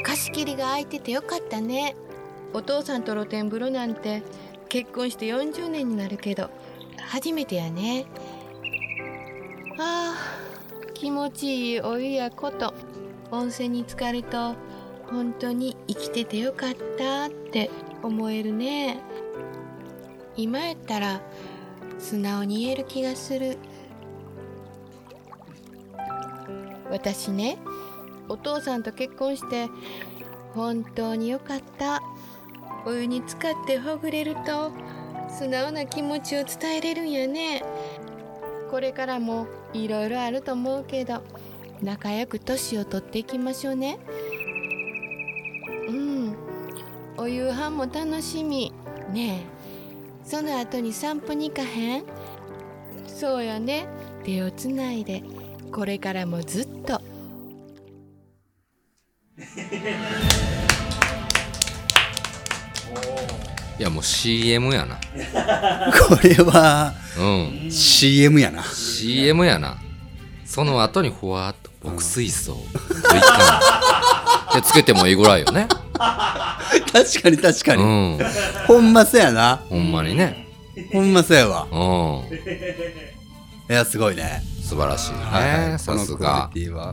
[0.05, 1.95] 貸し切りが空いててよかったね
[2.53, 4.21] お父さんと露天風呂なんて
[4.73, 6.49] 結婚して40年になるけど
[6.97, 8.07] 初めてやね。
[9.77, 12.73] あー気持ちいいお湯やこと
[13.29, 14.55] 温泉に浸かると
[15.11, 17.69] 本当に生きててよかったって
[18.01, 18.97] 思えるね。
[20.35, 21.21] 今やったら
[21.99, 23.59] 素直に言える気がする。
[26.89, 27.59] 私ね
[28.27, 29.69] お父さんと結婚して
[30.55, 32.01] 本当によかった。
[32.85, 34.71] お湯に浸かってほぐれると
[35.29, 37.63] 素直な気持ちを伝えれるんやね。
[38.69, 41.21] これからもいろいろあると思うけど
[41.81, 43.99] 仲良く年を取っていきましょうね。
[45.87, 46.35] うん。
[47.17, 48.73] お夕飯も楽しみ。
[49.11, 49.45] ね
[50.25, 50.27] え。
[50.27, 52.03] その後に散歩に行かへん？
[53.07, 53.87] そうやね。
[54.23, 55.23] 手をつないで。
[55.71, 57.01] これからもずっと。
[63.79, 64.95] いや、もう CM やな。
[66.07, 67.71] これは、うん。
[67.71, 68.63] CM やな。
[68.63, 69.77] CM やな。
[70.45, 72.53] その後にふわっと牧水槽。
[72.53, 72.59] と
[73.17, 75.67] いかんで、つけてもいいぐらいよね。
[76.91, 77.83] 確かに確かに。
[77.83, 78.19] うん。
[78.67, 79.57] ほんまそうやな。
[79.69, 80.47] ほんまにね。
[80.91, 81.67] ほんまそうやわ。
[81.71, 82.33] うん。
[83.69, 84.43] いや、すごいね。
[84.61, 85.77] 素晴らしいはいね。
[85.77, 86.49] さすが。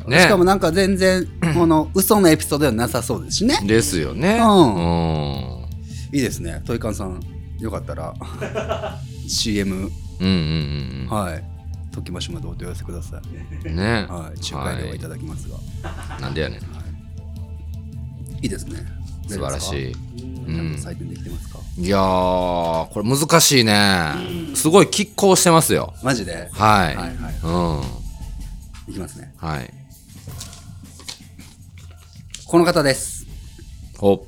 [0.07, 3.61] ねしかもなんか全然、この嘘のエピソードではなさそうですしね。
[3.65, 4.39] ですよね。
[4.39, 5.60] うんうん。
[6.13, 6.63] いいですね。
[6.65, 7.21] トイカンさん、
[7.59, 8.15] よかったら
[9.29, 11.45] CM うんうんうんはい。
[11.93, 13.21] 時増までお問い合わせくださ
[13.65, 13.73] い。
[13.75, 14.07] ね。
[14.09, 14.41] はい。
[14.53, 15.57] 仲介料はいただきますが、
[16.21, 16.61] なんでやねん。
[18.43, 18.47] い。
[18.47, 18.87] いですね。
[19.29, 19.95] 素晴らしい。
[19.95, 20.75] ちゃん。
[20.77, 22.01] と採点できてますか、いやー
[22.93, 24.13] これ難しいね。
[24.55, 25.95] すごい拮抗してますよ。
[26.03, 26.49] マジで？
[26.53, 26.97] はい。
[26.97, 27.35] はいはい
[28.89, 28.93] うん。
[28.93, 29.33] いきますね。
[29.37, 29.73] はい。
[32.47, 33.27] この方です。
[33.99, 34.27] ほ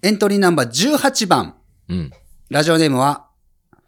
[0.00, 1.56] エントリーナンバー18番。
[1.88, 2.12] うん。
[2.50, 3.26] ラジオネームは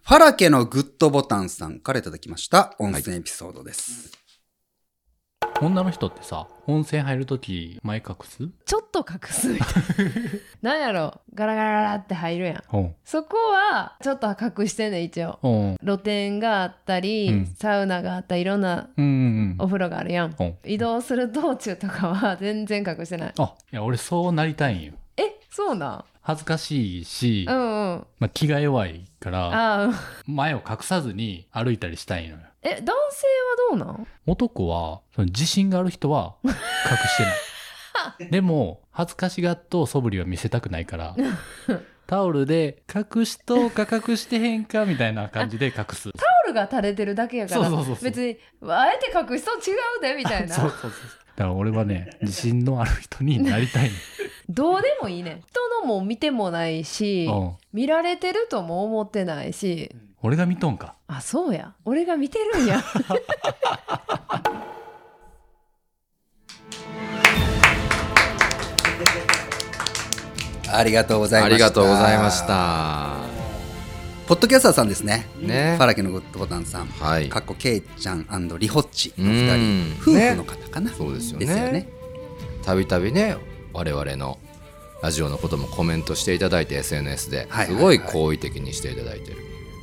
[0.02, 2.74] ファラケのグッドボタンさんからいただきました。
[2.80, 4.10] 温泉エピソードです、
[5.60, 8.48] 女の人ってさ温泉入るとき前隠す？
[8.66, 9.80] ちょっと隠すみたいな。
[10.72, 11.20] なんやろ？
[11.32, 12.64] ガラガラガラって入るやん。
[12.66, 15.76] ほうそこはちょっと隠してんねん一応。
[15.84, 17.46] 露店があったり、うん。
[17.56, 19.14] サウナがあったりいろんなうんうんう
[19.54, 19.56] ん。
[19.60, 20.32] お風呂があるやん。
[20.32, 23.32] ほう移動する道中とかは全然隠してない。
[23.38, 24.94] あいや俺そうなりたいんよ。
[25.09, 25.09] え
[25.50, 26.04] そうなん。
[26.22, 28.06] 恥ずかしいし、うんうん。
[28.18, 29.94] まあ、気が弱いからあー
[30.26, 32.40] 前を隠さずに歩いたりしたいのよ。
[32.62, 33.26] え男性
[33.76, 34.06] はどうなん？
[34.26, 38.30] 男はその自信がある人は隠してない。
[38.30, 41.16] でも恥ずかしがっと素振りは見せたくないから
[42.06, 46.10] タオルで隠しとうか隠してへんかみたいな感じで隠す。
[46.12, 48.04] タオルが垂れてるだけやからそうそうそうそう。
[48.04, 48.36] 別に
[48.68, 50.54] あえて隠しそう違うでみたいな。
[50.56, 50.96] そうそうそうだ
[51.40, 53.96] から俺はね 自信のある人になりたいの。
[54.50, 55.34] どうでもいいね。
[55.34, 57.52] ん人のも見てもないしうん。
[57.72, 59.94] 見られてるとも思ってないし。
[60.22, 60.96] 俺が見とんか。
[61.06, 61.72] あそうや。
[61.84, 62.82] 俺が見てるんや。
[70.72, 71.54] ありがとうございました。
[71.54, 73.19] ありがとうございました
[74.30, 75.26] ポッドキャスターさんですね。
[75.40, 75.74] ね。
[75.76, 76.86] ファラケのグッドボタンさん。
[76.86, 77.28] はい。
[77.28, 78.24] かっこケイちゃん
[78.60, 79.12] リホッチ。
[79.18, 79.96] のうん。
[79.98, 80.00] 二人。
[80.00, 81.88] 夫婦の方かな、そうですよね。
[82.62, 83.36] たびたびね
[83.72, 84.38] 我々の
[85.02, 87.48] ラジオのこともコメントしていただいて SNS で。
[87.50, 87.66] はい。
[87.66, 89.38] すごい好意的にしていただいてる、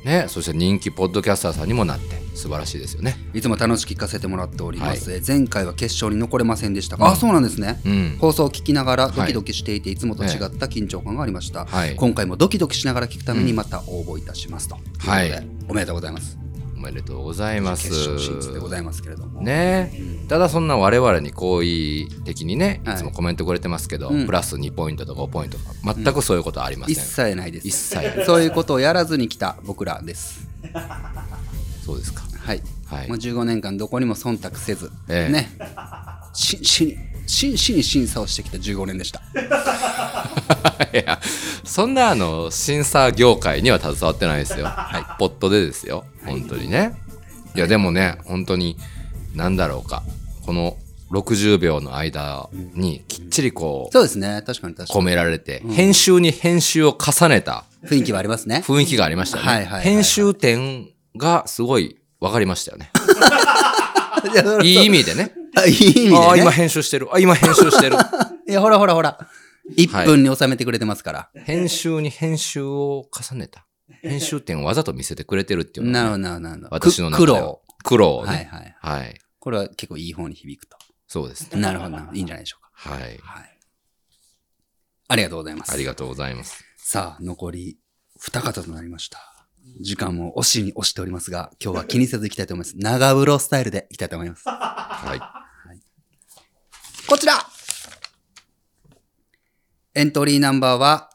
[0.08, 3.16] ねそして人気ポッドキャスターさんにもなって素晴らしいですよね。
[3.34, 6.96] いつも楽しく聞かせてもらっております、はえ前回は決勝に残れませんでした。
[6.96, 7.12] が、うん。
[7.12, 8.16] あそうなんですね、うん。
[8.20, 11.96] 放送を聞きながらドキドキしていて、い、つもと違った緊張感がありました、はい。
[11.96, 15.30] 今回もドキドキしながら聞くためにまた応募いたしますと、はい。
[15.30, 16.47] とうことでおめでとうございます
[16.78, 17.88] おめでとうございます。
[17.88, 19.42] 決勝進出でございますけれども。
[19.42, 19.92] ね。
[20.28, 22.94] ただそんな我々に好意的にねはい。
[22.94, 24.26] いつもコメントくれてますけど、うん。
[24.26, 27.66] プラス2ポイントとか5ポイントとか全くそういうことはありません、一切ないです。
[27.66, 30.46] 一切そういうことをやらずに来た僕らです。
[31.84, 32.22] そうですか。
[32.38, 33.08] はい、はい。
[33.08, 35.32] もう15年間どこにも忖度せず、ええ。
[35.32, 35.50] ね。
[36.32, 39.20] 真摯に真摯に審査をしてきた15年でした。
[40.92, 41.20] いや
[41.64, 46.94] そんなあの審査業界には携わってないですよ、はい、ポットでですよ本当にね。
[47.54, 48.76] いやでもね本当に
[49.34, 50.02] 何だろうか。
[50.44, 50.76] この
[51.10, 54.42] 60秒の間にきっちりこうそうですね。
[54.46, 55.00] 確かに確かに。
[55.00, 55.70] 込められて、うん。
[55.72, 57.64] 編集に編集を重ねた。
[57.84, 58.62] 雰囲気はありますね。
[58.66, 62.90] 雰囲気がありましたよね、はいはいはい編集点がすごい分かりましたよね。
[64.64, 65.32] いい意味でね。
[65.56, 66.16] あいい意味でね。
[66.16, 67.08] ああ今編集してる。
[67.12, 67.96] あ今編集してる。
[68.48, 69.18] いやほらほらほら。
[69.76, 73.66] 1分に収めてくれてますから、編集に編集を重ねた
[74.02, 76.74] 編集点をわざと見せてくれてるっていうのなるほどなるほどなるほど。
[76.76, 77.62] 私の苦労。
[77.84, 78.28] 苦労をね。
[78.30, 79.20] はいはいはい。
[79.38, 80.76] これは結構いい方に響くと。
[81.06, 81.60] そうですね。
[81.60, 82.16] なるほどなるほど。
[82.16, 82.90] いいんじゃないでしょうか。
[82.90, 83.20] はい。
[85.10, 85.72] ありがとうございます。
[85.72, 86.64] ありがとうございます。
[86.76, 87.78] さあ残り
[88.20, 89.18] 2方となりました。
[89.80, 92.74] 時間も押しに押しておりますが今日は気にせずいきたいと思います。
[92.78, 94.44] 長風呂スタイルでいきたいと思います。
[94.46, 95.38] はい。
[97.06, 97.34] こちら。
[99.94, 101.10] エントリーナンバーは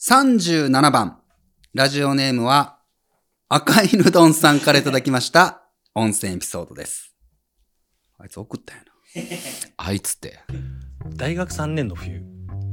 [0.00, 1.19] 37番。
[1.72, 2.80] ラジオネームは
[3.48, 5.62] 赤犬丼さんからいただきました
[5.94, 7.14] 温泉エピソードです。
[8.18, 8.90] あいつ送ったよな。
[9.86, 10.40] あいつって
[11.14, 12.24] 大学3年の冬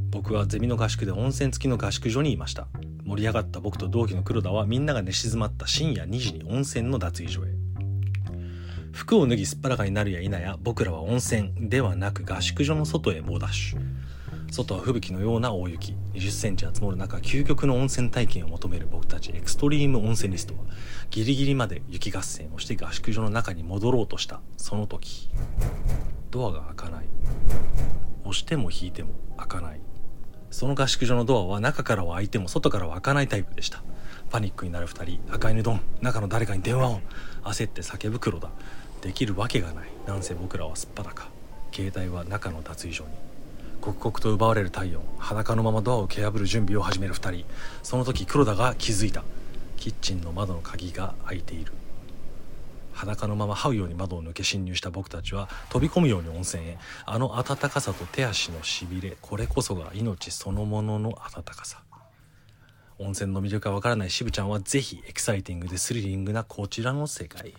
[0.10, 2.70] 僕はゼミの合宿で温泉付きの合宿所にいました
[3.06, 7.54] 盛り上がった僕と同期の黒田はみんなが寝静まった深夜2時に温泉の脱衣所へ
[8.94, 13.80] 服を脱ぎすっぱらかになるや否や僕らは温泉ではなく合宿所の外へ猛ダッシュ
[14.52, 15.96] 外は吹雪のような大雪。
[16.14, 20.62] 20センチ積もる中究極の温泉体験を求める僕たちエクストリーム温泉リストは
[21.12, 24.42] ギリギリまで雪合戦をして合宿所の中に戻ろうとした。
[24.58, 25.30] その時
[26.32, 27.06] ドアが開かない。
[28.24, 29.82] 押しても引いても開かない。
[30.50, 33.84] その合宿所のドアは中からは開いても外からは開かないタイプでした。
[34.30, 37.02] パニックになる2人赤犬ドン中の誰かに電話を。
[37.44, 38.50] 焦って叫ぶ黒だ
[39.02, 39.90] できるわけがない。
[40.06, 41.30] なんせ僕らはすっぱだか
[41.72, 43.27] 携帯は中の脱衣所に。
[43.94, 47.46] 刻々と奪われる体温裸のままドアを蹴破る準備を始める2人。
[47.84, 49.24] その時黒田が気づいた。
[49.78, 51.72] キッチンの窓の鍵が開いている。
[52.92, 56.78] 裸のまま這うように窓を抜け侵入した僕たちは飛び込むように温泉へ。
[57.06, 61.82] あの暖かさと手足のしびれこれこそが命そのものの暖かさ。
[63.00, 67.54] 温泉の魅力がわからない渋ちゃんはぜひエキサイティングでスリリングなこちらの世界へ。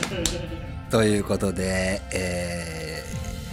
[0.90, 3.04] ということで、え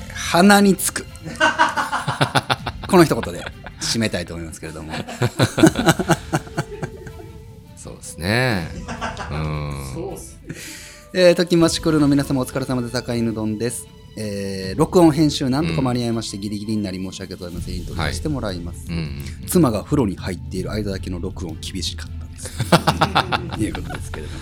[0.09, 1.05] ー、鼻につく。
[2.87, 3.43] この一言で
[3.79, 4.93] 締めたいと思いますけれども。
[7.75, 8.67] そうですね。
[9.31, 9.91] うん。
[9.93, 10.39] そうっす
[11.15, 12.97] えー、ときましくるの皆様お疲れ様です。
[12.97, 13.87] 赤犬丼です。
[14.15, 17.85] えー、録音編集なんとか間に合いまして、ギリギリになり申し訳ございません。
[17.85, 23.63] 取り出してもらいます、うんうん妻が風呂に入っている間だけの録音厳しかったです。
[23.63, 24.39] いうことですけれども。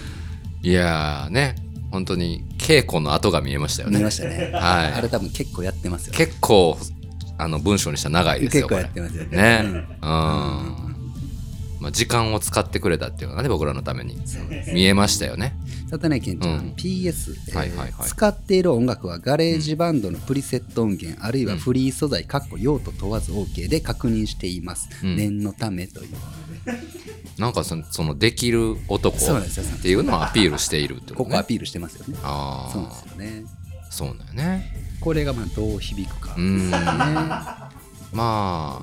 [0.63, 1.55] いやーね、
[1.91, 3.95] 本当に稽古の跡が見えましたよね。
[3.97, 4.93] 見えましたねはい。
[4.93, 6.77] あれ多分結構やってますよね結構、
[7.37, 8.67] あの、文章にしたら長いですよ。
[8.67, 9.61] 結構やってますよねね。
[9.65, 9.81] ううんん。
[11.81, 14.17] まあ、時間を使ってくれたっていうのがね、僕らのために。
[14.73, 15.53] 見えましたよね。
[15.89, 24.87] さてね、ケンちゃん、うん PS、えーはいはいはい使っている音楽はガレージバンドのプリセット音源、あるいはフリー素材、かっこ用途問わず OK で確認しています。
[25.03, 26.09] うん念のためという。
[27.37, 29.21] なんかその、そのできる男っ
[29.81, 31.17] ていうのをアピールしているってことね。
[31.17, 32.17] ここアピールしてますよね。
[32.23, 32.71] ああ。
[32.71, 33.43] そうなんですよね。
[33.89, 34.73] そうだよね。
[34.99, 36.43] これがまあどう響くかね。
[36.43, 36.69] ん。
[36.69, 37.71] ま
[38.13, 38.81] あ、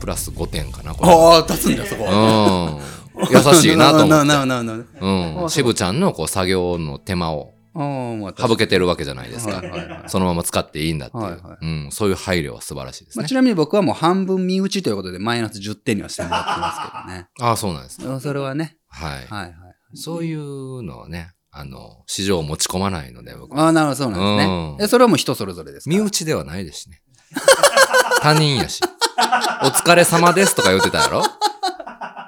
[0.00, 3.30] プラス5点かな、こああ立つんだそこうん。
[3.30, 4.84] 優しいなと思って。
[5.00, 5.50] うん。
[5.50, 10.02] 渋ちゃんのこう作業の手間を省けてるわけじゃないですかはいはいはい。
[10.08, 11.22] そのまま使っていいんだっていう。
[11.22, 11.88] はいはうん。
[11.92, 13.28] そういう配慮は素晴らしいですまあ、ね。
[13.28, 17.28] ちなみに僕はもう半分身内ということでマイナス10点にはしてもらってますけどね。
[17.40, 18.20] ああ、そうなんですね。
[18.20, 18.76] それはね。
[18.88, 19.12] はい。
[19.12, 19.54] はいはい。
[19.94, 24.76] そういうのはね、あの、市場を持ち込まないので、僕はああ、なるほど、そうなんですね。
[24.84, 25.94] えそれはもう人それぞれですか？
[25.96, 27.00] 身内ではないですしね。
[28.22, 28.80] 他人やし。
[29.62, 31.22] お疲れ様ですとか言ってたやろ？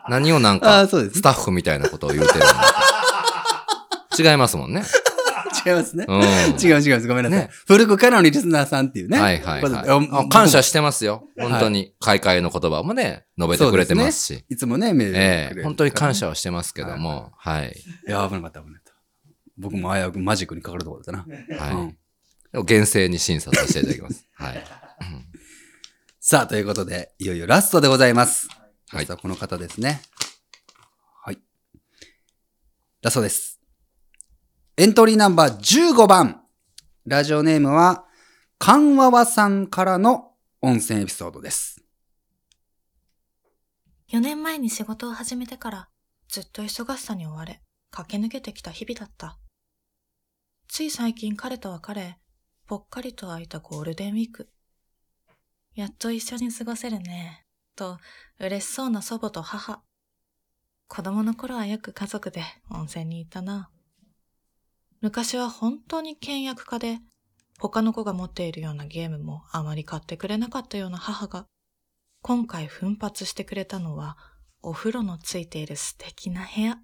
[0.09, 4.83] 何をなんあか、スタッフみたいなことを言うてるの違いますもんね。
[5.67, 6.05] 違いますね。
[6.09, 7.39] うん違う違うごめんなさい。
[7.41, 9.19] ね古くからのリスナーさんっていうね。
[9.19, 10.29] はいはいはい。
[10.29, 11.29] 感謝してますよ。
[11.39, 11.95] 本当に。
[12.01, 14.25] 開会の言葉もね、述べてくれてますし。
[14.25, 17.77] すねいつもね、メールくれるええからね本当に感謝はしてますけども、はい。
[18.09, 18.93] いや、危なかった、危なかった。
[19.59, 21.59] 僕も危うくマジックにかかるところだったな。
[21.59, 21.75] はい。
[21.75, 21.97] うん
[22.53, 24.29] でも厳正に審査させていただきます。
[24.35, 24.65] はい。
[26.21, 28.49] さあ、ということで、いよいよラストでございます。
[28.91, 30.03] はいこの方ですね。
[31.25, 31.39] はい。
[33.01, 33.52] ラストです。
[34.83, 35.59] エントリーナンバー
[35.95, 36.43] 15番。
[37.07, 38.05] ラジオネームは、
[38.59, 41.85] かんわわさんからの温泉エピソードです。
[44.11, 45.89] 4年前に仕事を始めてから
[46.29, 47.63] ずっと忙しさに追われ、
[47.93, 49.39] 駆け抜けてきた日々だった。
[50.67, 52.19] つい最近彼と別れ、
[52.67, 54.49] ぽっかりと空いたゴールデンウィーク。
[55.77, 57.99] やっと一緒に過ごせるね、と
[58.41, 59.85] 嬉しそうな祖母と母。
[60.89, 63.72] 子供の頃はよく家族で温泉に行ったな。
[65.03, 67.01] 昔は本当に倹約家で、
[67.59, 71.47] 他の子が持っているようなゲームもあまり買ってくれなかったような母が、
[72.23, 74.17] 今回奮発してくれたのは、
[74.63, 76.79] お風呂のついている素敵な部屋。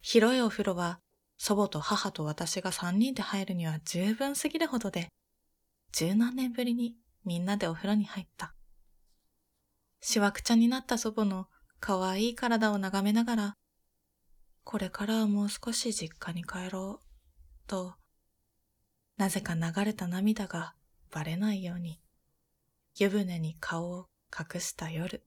[0.00, 1.00] 広いお風呂は、
[1.38, 5.08] 祖母と母と私が三人で入るには十分すぎるほどで、
[5.92, 6.94] 十何年ぶりに
[7.24, 8.54] みんなでお風呂に入った。
[10.00, 11.48] しわくちゃになった祖母の
[11.80, 13.54] 可愛い体を眺めながら、
[14.70, 17.04] これからはもう少し実家に帰ろう、
[17.66, 17.94] と、
[19.16, 20.74] なぜか流れた涙が
[21.10, 21.98] バレないように、
[22.96, 25.24] 湯船に顔を隠した夜。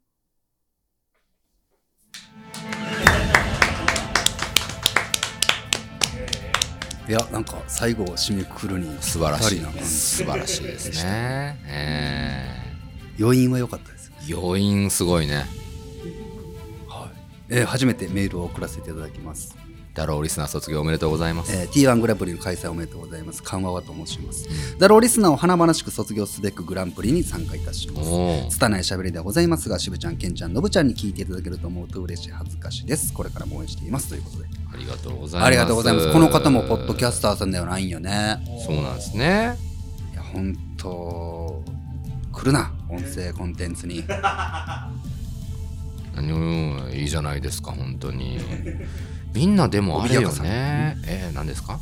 [7.10, 11.60] いや、なんか最後を締めくくるに素晴らしいな感じ素晴らしいですね。
[11.68, 12.48] え
[13.20, 14.10] 余韻は良かったです。
[14.26, 15.63] え余韻すごいね。
[17.54, 19.56] えー初めてメールを送らせていただきます。
[19.94, 21.56] ダローリスナー卒業おめでとうございます。
[21.56, 23.44] えー T1 グランプリの開催おめでとうございます。
[23.44, 24.48] 緩和はと申します。
[24.80, 28.10] ダローリスナーを華々しく卒業すべくグランプリに参加いたします。
[28.58, 33.14] 拙い喋りではございますが、渋ちゃん、ケンちゃん、ノブちゃんに聞いていただけると思うと嬉しい、恥ずかしいです。
[33.14, 34.10] これからも応援しています。
[34.10, 34.46] ということで。
[34.74, 35.48] ありがとうございます。
[35.48, 36.12] ありがとうございます。
[36.12, 38.40] この方もポッドキャスターさんではないんよね。
[38.66, 39.56] そうなんですね。
[40.12, 41.64] いや、本当
[42.32, 44.04] 来るな、音声コンテンツに。
[46.16, 48.40] 何をいいじゃないですか、本当に。
[49.34, 50.98] みんなでもあれよね。
[51.06, 51.80] えー、何ですか、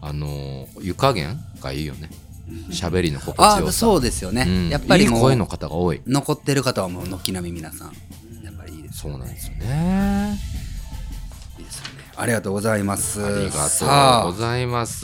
[0.00, 2.10] あの、湯加減がいいよね。
[2.70, 3.72] 喋りの心地よさ。
[3.72, 4.44] そうですよね。
[4.46, 6.00] うんやっぱりもういい声の方が多い。
[6.06, 7.92] 残ってる方はもう軒並み皆さん。
[8.42, 10.38] やっぱりいいです、そうなんですよね。
[12.20, 13.24] ありがとうございます。
[13.24, 13.50] ありが
[14.22, 15.00] とうございます。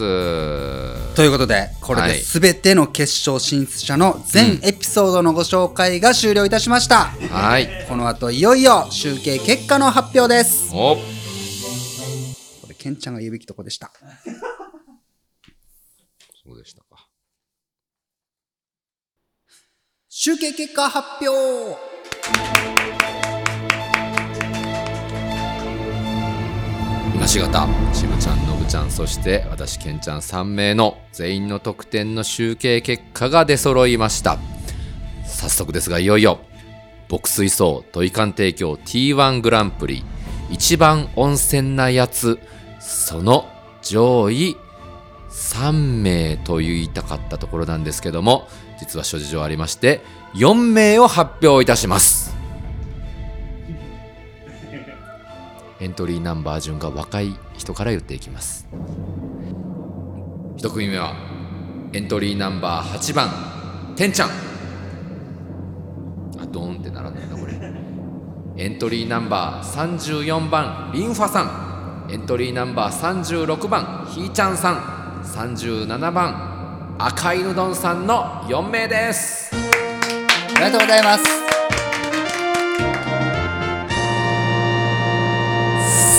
[1.15, 7.15] ということで、これで全ての決勝進出者の全エピソードのご紹介が終了いたしました。
[7.19, 7.87] うん、はい。
[7.89, 10.71] この後、いよいよ集計結果の発表です。
[10.75, 11.01] おこ
[12.69, 13.91] れ、ケンちゃんが言うべきとこでした。
[16.45, 17.09] そうでしたか。
[20.11, 22.76] 集計結果発表
[27.27, 34.39] 今しがたしぶちゃんのぶちゃんそして私けんちゃん3名の全員の得点の集計結果が出揃いました。
[35.25, 36.39] 早速ですがいよいよ
[37.11, 40.05] 牧水槽トイカン提供 T1 グランプリ
[40.53, 42.39] 一番温泉なやつ
[42.79, 43.49] その
[43.83, 44.57] 上位
[45.29, 48.47] 3名と言いたかったところなんですけども
[48.79, 50.01] 実は諸事情ありまして
[50.37, 52.26] 4名を発表いたします。
[55.79, 58.67] エントリーナンバー順が若い人から言っていきます。
[60.57, 61.15] 一組目は
[61.93, 63.29] エントリーナンバー8番
[63.95, 64.29] てんちゃん。
[64.29, 64.33] あ
[66.51, 67.53] ドーンってならないなこれ。
[68.57, 72.09] エントリーナンバー34番リンファさん。
[72.11, 74.77] エントリーナンバー36番ひーちゃんさん。
[75.25, 79.51] 37番赤いぬどんさんの4名です。
[79.53, 79.57] あ
[80.59, 81.46] りがとうございます。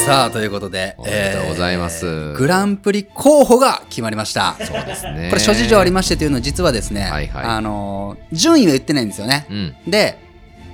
[0.07, 4.55] さあということでおめでとうございます、えーグランプリ候補が決まりました。
[4.57, 5.27] そうですね。
[5.29, 7.43] これ諸事情ありましてというのは実はですね、はいはい。
[7.43, 9.91] あのー順位は言ってないんですよね、うん。
[9.91, 10.17] で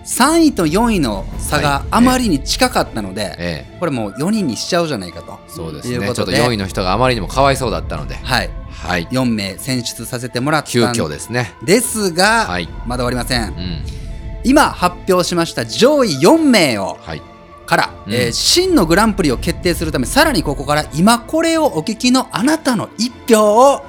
[0.06, 1.88] 3位と4位の差がはい。
[1.90, 5.96] あまりに近かったので、えこれもう4人にしちゃうじゃないかとそうですね。
[5.96, 8.16] ちょっとことで4位の人があまりにもかわいそうだったので。
[8.16, 11.54] はい、はい、4名選出させてもらったん急遽ですね。
[11.66, 12.70] ですが、はい。
[12.86, 13.84] まだ終わりません、うん。
[14.44, 17.22] 今発表しました上位4名をはい
[17.66, 18.14] から、うん。
[18.14, 23.82] えー真のグランプリを決定するためさらにここから今これをお聞きのあなたの一票を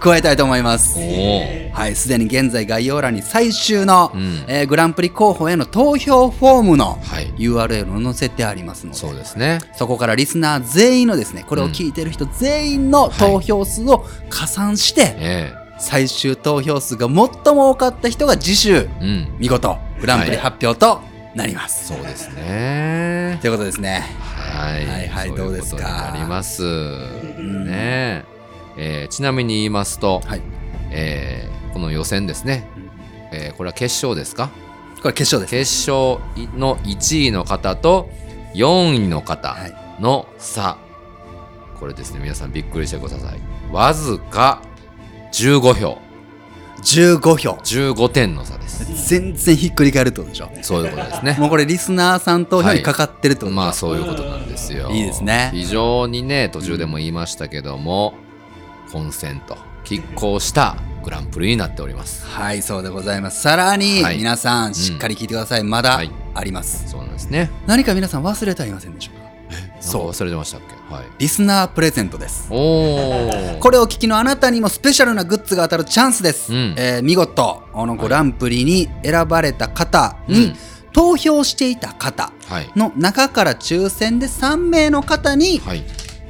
[0.00, 4.44] 加えたいと思います、はいすでに現在概要欄に最終の、ん。
[4.48, 7.32] えーグランプリ候補への投票フォームのはい。
[7.36, 9.60] URL を載せてありますので、そうですね。
[9.74, 19.36] そこからリスナー全員のですねこれを聞いてる人全員の投票数を加算して、え最終投票数が最も多かった人が次週、えうん。
[19.38, 21.00] 見事グランプリ発表と
[21.34, 23.38] なります、そうですね。
[23.40, 24.04] ということですね。
[24.22, 24.86] はい。
[24.86, 26.62] はいはいどうですかなります。
[27.64, 28.24] ね。
[28.76, 30.22] えーちなみに言いますと、
[30.90, 32.68] えーこの予選ですね、
[33.32, 34.50] えーこれは決勝ですか？
[35.02, 35.50] これ決勝です。
[35.50, 36.20] 決勝
[36.56, 38.08] の1位の方と
[38.54, 39.56] 4位の方
[40.00, 40.78] の差、
[41.80, 42.20] これですね。
[42.20, 43.40] 皆さんびっくりしてください。
[43.72, 44.62] わずか
[45.32, 45.98] 15票
[46.82, 47.50] 15票。
[47.62, 49.08] 15点の差です。
[49.08, 50.50] 全然ひっくり返るってことでしょ？
[50.62, 51.36] そういうことですね。
[51.38, 53.50] もうこれリスナーさん投票にかかってるってこと。
[53.50, 54.90] でしょまあそういうことなんですよ。
[54.90, 55.50] いいですね。
[55.52, 58.14] 非常にね途中でも言いましたけども、
[58.92, 62.26] 混戦と拮抗したグランプリになっております。
[62.26, 63.42] はいそうでございます。
[63.42, 64.16] さらに、はい。
[64.18, 66.00] 皆さんしっかり聞いてください、まだ
[66.34, 67.50] あります、そうなんですね。
[67.66, 69.24] 何か皆さん忘れてはいませんでしょうか？
[69.88, 70.08] そう。
[70.08, 70.94] 忘れてましたっけ？
[70.94, 71.04] はい。
[71.18, 72.48] リスナープレゼントです。
[72.50, 76.74] おおこれをお聞きのあなたにもスペシャルなグッズが当たるチャンスです、うん。
[76.76, 77.62] えー見事。
[77.72, 80.54] このグランプリに選ばれた方に、
[80.92, 82.70] 投票していた方はい。
[82.76, 85.84] の中から抽選で3名の方に、はい。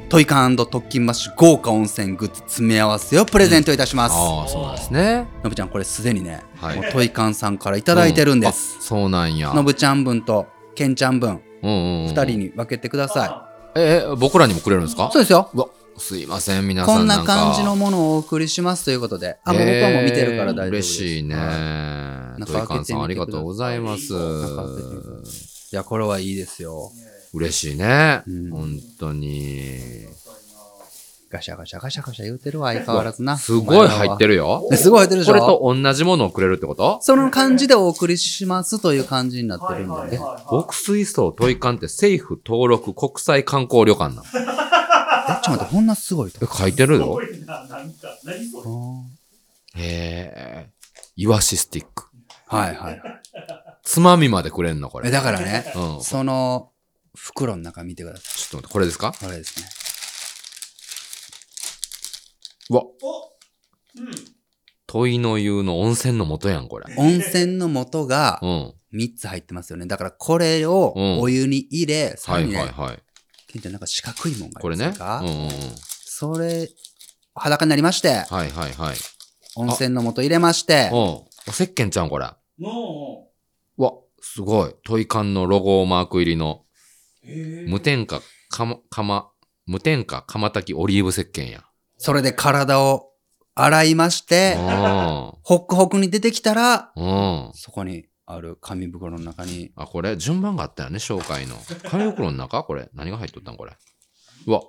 [0.07, 5.27] トイカン特勤マッシュ豪華温泉グッズ詰め合わせをプレゼントいたします、ああそうなんですね。
[5.43, 6.75] のぶちゃんこれすでにね、はい。
[6.75, 9.51] もう土肥館さんからいただいてるんです、うんあそうなんや。
[9.51, 10.45] のぶちゃん分と
[10.75, 11.29] けんちゃん分。
[11.29, 15.09] うんうんうん2人に分けてくださええ僕らにもくれるんですか？
[15.11, 15.49] そうですよ。
[15.97, 16.97] すいません皆いこん。
[16.97, 19.37] さんな感じのものをお送りしますということで。
[19.43, 21.35] あもう僕はもう見てるから大丈夫です、嬉しいね。
[21.35, 24.13] 中トイカンさんありがとうございます。
[25.71, 25.75] い。
[25.75, 26.91] やこれはいいですよ。
[27.33, 30.05] 嬉しいね、本当に
[31.35, 33.37] ガシャガシャガシャガシャ言うてるわ相変わらずな。
[33.37, 34.67] すごい入ってるよ。
[34.73, 35.33] すごい入ってるでしょ？
[35.33, 36.99] これと同じものをくれるってこと？
[37.01, 40.23] その感じでお送りしますという感じになってるんでね。
[40.51, 44.23] 牧水槽トイカンって政府登録国際観光旅館なの？
[45.27, 46.39] え、ちょっと待って、こんなすごいと。
[46.45, 47.19] え書いてるよ。
[47.47, 48.63] なんか、何そ
[49.75, 49.83] れ。
[49.83, 50.69] へえ
[51.15, 52.05] イワシスティック。
[52.47, 53.01] はいはい。
[53.83, 55.09] つまみまでくれんのこれ。
[55.09, 56.03] え、だからね、うん。
[56.03, 56.69] その
[57.15, 58.23] 袋の中見てください。
[58.37, 59.13] ちょっと待ってこれですか？
[59.19, 59.65] これですね。
[62.69, 62.83] うわ
[63.97, 64.11] うん。
[64.87, 66.85] 問いの湯の温泉の素やんこれ。
[66.97, 68.73] 温泉の素がうん。
[68.93, 69.85] 3つ入ってますよね。
[69.87, 71.19] だからこれをうん。
[71.21, 72.99] お湯に入れ、さはいらにね、はいはい
[73.47, 75.51] ケンちゃんなんか四角いもんがあこれねりますかうんうんうん。
[75.77, 76.69] それ、
[77.35, 78.95] 裸になりまして、はいはいはい。
[79.55, 81.51] 温泉の素入れまして、うん。
[81.51, 82.27] 石鹸ちゃんこれ。
[82.59, 83.27] の
[83.77, 83.83] う。
[83.83, 84.75] わすごい。
[84.83, 86.63] トイカンのロゴマーク入りの。
[87.67, 89.31] 無添加かまかま
[89.65, 91.63] 無添加釜炊きオリーブ石鹸や
[91.97, 93.11] それで体を
[93.55, 94.65] 洗いまして、うん
[95.43, 101.55] ホックホクに出てきたら、うんそこにある紙袋の中に、あ、これ、順番があったよね、紹介の。
[101.89, 102.63] 紙袋の中？
[102.63, 102.89] これ。
[102.95, 103.73] 何が入っとったんこれ？
[104.47, 104.61] うわ。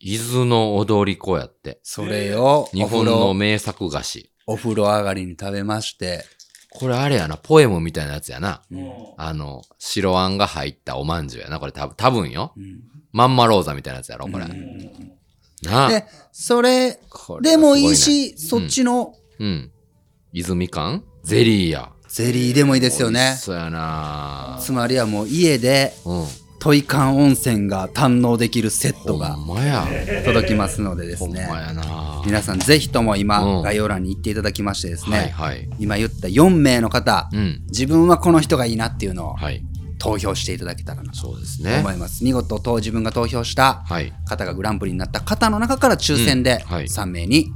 [0.00, 1.80] 伊豆の踊り子やって。
[1.82, 4.30] それを日本の名作菓子。
[4.46, 6.26] お風呂上がりに食べまして、
[6.68, 8.60] これあれやな、ポエムみたいなやつやな。
[9.16, 11.60] あの、白あんが入ったおまんじゅうやな。
[11.60, 12.52] これ多分、多分よ。
[13.12, 14.44] まんまローザみたいなやつやろ、これ。
[15.64, 15.88] なあ。
[15.88, 16.98] で、それ
[17.40, 19.70] でもいいし、そっちの、うん。
[20.32, 21.02] 泉館？
[21.22, 21.90] ゼリーや。
[22.08, 23.36] ゼリーでもいいですよね。
[23.38, 24.58] そうやな。
[24.60, 25.92] つまりはもう家で、
[26.60, 29.36] トイカン温泉が堪能できるセットが
[30.24, 31.48] 届きますのでですね。
[32.24, 35.34] 皆さんぜひとも今、概要欄に行っていただきましてですね、
[35.78, 37.28] 今言った4名の方、
[37.68, 39.36] 自分はこの人がいいなっていうのを、
[40.04, 41.78] 投票していただけたらなとね。
[41.78, 42.22] 思います。
[42.22, 43.84] 見事と自分が投票した
[44.26, 47.50] 方がグランプリになった方の中から抽選で3名に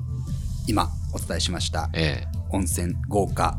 [0.66, 1.90] 今お伝えしました、
[2.50, 3.58] 温泉豪華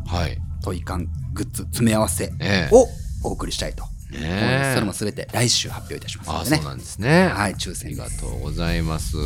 [0.64, 2.34] トイカングッズ詰め合わせ
[2.72, 2.88] を
[3.24, 4.74] お送りしたいと思います。
[4.74, 6.56] それもすべて来週発表いたしますのでね。
[6.56, 7.28] あそうなんですね。
[7.28, 9.18] はい、抽選ありがとうございます。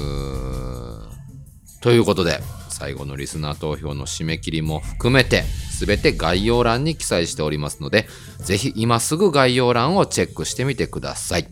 [1.80, 2.42] ということで、
[2.74, 5.44] 最後のリスナー投票の締め切りも含めて、
[5.80, 8.08] 全て概要欄に記載しておりますので、
[8.40, 11.48] ぜひ今すぐ概要欄をチェックしてみてください。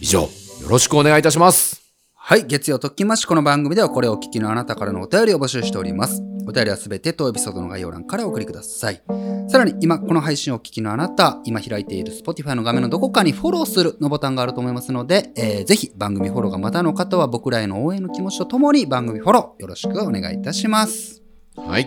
[0.00, 0.28] 以上、よ
[0.68, 1.85] ろしくお願いいたします。
[2.28, 6.24] はい、月曜ときましこの番組ではこれをお聞きのあなたからのお便りを募集しております。
[6.48, 9.00] お便りはすべて当エピソードの概要欄からお送りください。
[9.48, 21.22] さらに今この配信をお聞きのあなた、今開いている Spotify の画面のどこかにフォローするのボタンがあると思いますので、えーぜひ番組フォローがまだの方は僕らへの応援の気持ちとともに番組フォローよろしくお願いいたします。
[21.56, 21.84] はい。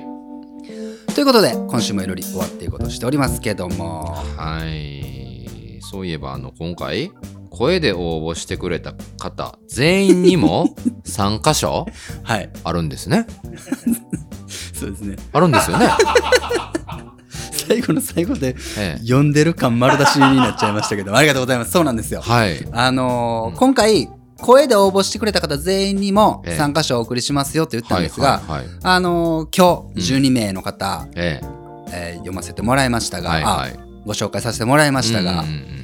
[1.16, 4.16] ということで今週もいろり終わっていこうとしておりますけども。
[4.38, 5.82] はい。
[5.82, 7.12] そういえば、あの、今回、
[7.50, 7.98] 声で応
[8.32, 10.74] 募してくれた方、全員にも
[11.06, 11.86] 3箇所
[12.24, 12.50] はい。
[12.64, 13.26] あるんですね。
[14.74, 15.16] そうですね。
[15.34, 15.90] あるんですよね。
[17.68, 21.72] 最後の最後で、ええ読んでる感丸出しになっちゃいましたけど、ありがとうございます。
[21.72, 22.22] そうなんですよ。
[22.22, 22.66] はい。
[22.72, 24.10] あのー今回、
[24.42, 31.42] 声で応募してくれた方全員にもええ参加者をお送りしますよって言ったんですが、はいあのー今日12名の方、え
[31.92, 35.80] えー読ませてもらいましたが、はいはいあご紹介させてもらいましたが、うんうんうん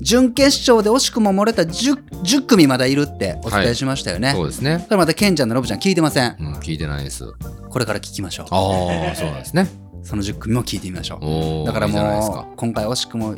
[0.00, 4.28] 準決勝で惜しくも漏れた 10, 10組まだいるってお伝えしましたよね。
[4.28, 6.36] はいそうですねそれまたケンちゃんのロブちゃん聞いてません。
[6.38, 7.24] うん、聞いてないです。
[7.70, 8.46] これから聞きましょう。
[8.50, 9.68] ああ、そうなんですね。
[10.02, 11.64] その10組も聞いてみましょおう。
[11.64, 13.34] ーだからもう、今回惜しくも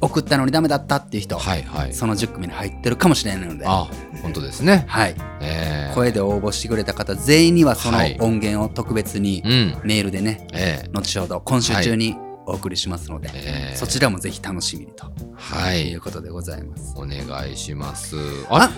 [0.00, 1.92] 送ったのにダメだったっていう人、はいはい。
[1.92, 3.88] その10組に入ってるかもしれないので、あ、
[4.22, 4.84] 本当ですね。
[4.86, 5.16] はい。
[5.40, 12.16] えー声で応募してくれた方全員にはそのはい音源を特別にうんメールでね、ええ後ほど今週中に
[12.48, 15.90] お送りしますので、ええそちらもぜひ楽しみにとはい。
[15.90, 16.94] いうことでございます。
[16.96, 18.16] お願いします。
[18.48, 18.70] あ、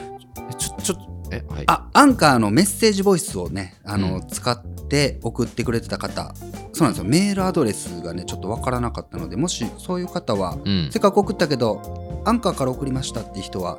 [0.50, 0.96] えちょ、ちょ、
[1.30, 1.64] え、はい。
[1.68, 6.34] あ、アンカーのメッセージボイスをね、あの、使って送ってくれてた方、
[6.72, 7.04] そうなんですよ。
[7.04, 13.78] メールアドレスがね、ちょっとわからなかったので、もしそういう方は、うんせっかく送ったけど、アンカーから送りましたっていう人は、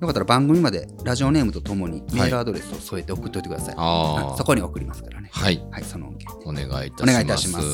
[0.00, 3.74] よかったら番組までラジオネームとともにメールアドレスを添えて送っておいてください。
[3.78, 5.30] あーあそこに送りますからね。
[5.32, 5.64] はい。
[5.70, 6.12] はい、その。
[6.44, 7.02] お願いいたします。
[7.02, 7.66] お願いいたします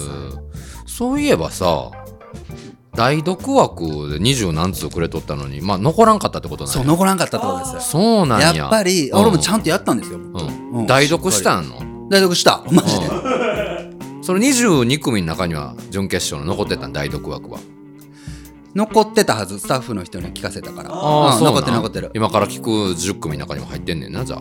[0.87, 1.91] そういえばさ、
[2.95, 7.91] 大読枠で二十何通くれとったのに、まあ残らんかったってことなんそう、残らんかったってことです。
[7.91, 8.55] そうなんや。
[8.55, 10.19] やっぱり、うん俺もちゃんとやったんですよ。
[10.19, 10.87] うん。
[10.87, 12.09] 代読したんの？
[12.11, 12.63] 代読した。
[12.71, 13.07] マジで。
[14.23, 17.61] その22組の中には準決勝の残ってたん代読枠は。
[18.79, 20.91] 残ってたはず、スタッフの人に聞かせたから。
[20.93, 22.13] ああ、うん残ってる残ってる。
[22.15, 24.37] 今から聞く10組の中にも入ってんねんな、じゃ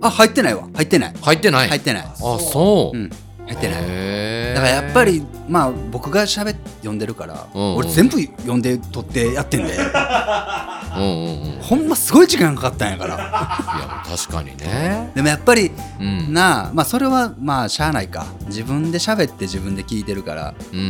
[0.00, 0.06] あ。
[0.06, 0.66] あ、入ってないわ。
[0.72, 1.14] 入ってない。
[1.20, 2.02] 入ってない入ってない。
[2.06, 2.96] あ、そう。
[2.96, 3.10] うん。
[3.46, 3.82] 入ってない。
[3.82, 11.60] へだからやっぱり、まあ僕が喋って読んでるから、うんうん俺全部読んで撮ってやってんで、うんうんうん。
[11.62, 13.14] ほんますごい時間かかったんやから。
[13.14, 15.10] いや、確かにね。
[15.14, 15.70] でもやっぱり、
[16.00, 18.26] うんなあ、まあそれはまあしゃあないか。
[18.46, 20.84] 自分で喋って自分で聞いてるから、うんうん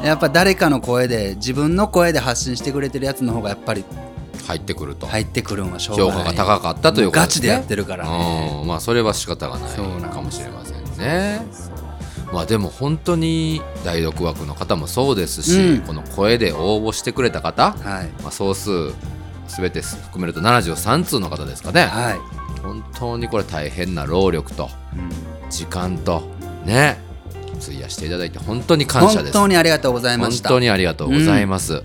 [0.00, 0.06] うん。
[0.06, 3.84] やっぱ誰かの声で、自分の声で発信してくれてるやつの方がやっぱり
[4.46, 5.06] 入ってくると。
[5.06, 5.96] 入ってくるんはしょう。
[5.96, 8.58] 評価が高かったということガチでやってるからね。
[8.62, 11.42] うんまあそれは仕方がないかもしれませんね。
[12.32, 15.80] まあでも本当に代読枠の方もそうですし、うん。
[15.82, 18.08] この声で応募してくれた方、はい。
[18.22, 18.70] まあ、総数
[19.48, 22.18] 全て含めると73通の方ですかね、はい。
[22.62, 24.70] 本当にこれ大変な労力と
[25.50, 26.22] 時間と
[26.64, 26.98] ね
[27.60, 29.32] 費やしていただいて本当に感謝です。
[29.34, 30.48] 本当にありがとうございました。
[30.48, 31.84] 本当にありがとうございます、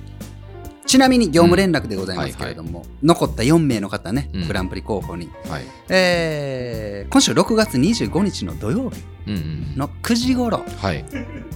[0.87, 5.63] ちなみに業務連絡でございますけれども、残った4名の方ね、グランプリ候補に、はい。
[5.89, 9.01] えー今週6月25日の土曜日
[9.77, 11.05] の9時頃、はい。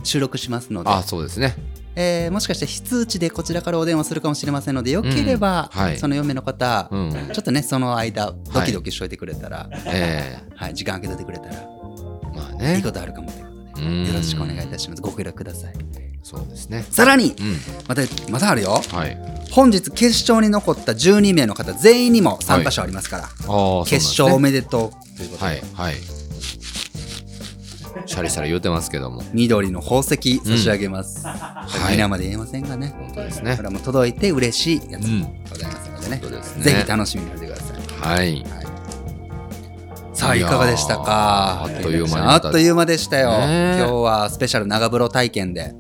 [0.03, 1.56] 収録しますので、あそうですね。
[1.95, 5.98] えーもしかして非通知でこちらからお電話するかもしれませんのでよければ、うんはい。
[5.98, 7.12] その4名の方、うん。
[7.12, 11.68] ちょっとねその間ドキドキしといてくれたら、えはい、時間空けといてくれたら、
[12.34, 12.76] まあね。
[12.78, 14.06] いいことあるかもということで、うん。
[14.08, 15.02] よろしくお願いいたします。
[15.02, 16.85] ご協力くださいそうですね。
[16.91, 17.57] さらに、うん。
[17.88, 19.18] またまたあるよ、はい。
[19.52, 23.99] 本日決勝に残った12名の方全員にも参加賞ありますから、あーそうなんですね。
[23.99, 25.95] 決勝おめでとうということで、はいはい。
[28.06, 29.22] シャリシャリ言うてますけども。
[29.34, 31.26] 緑の宝石差し上げます。
[31.26, 31.91] はい。
[31.91, 32.93] 皆まで言えませんがね。
[32.98, 33.57] 本当ですね。
[33.57, 35.03] これも届いて嬉しいやつ
[35.49, 36.19] ございますのでね。
[36.22, 36.64] そうですね。
[36.64, 37.80] ぜひ楽しみにしてください。
[37.99, 38.45] はい。
[40.14, 41.64] さあ、いかがでしたか？
[41.64, 43.31] あっという間にあっという間でしたよ。
[43.31, 43.77] ねえ。
[43.80, 45.73] 今日はスペシャル長風呂体験で、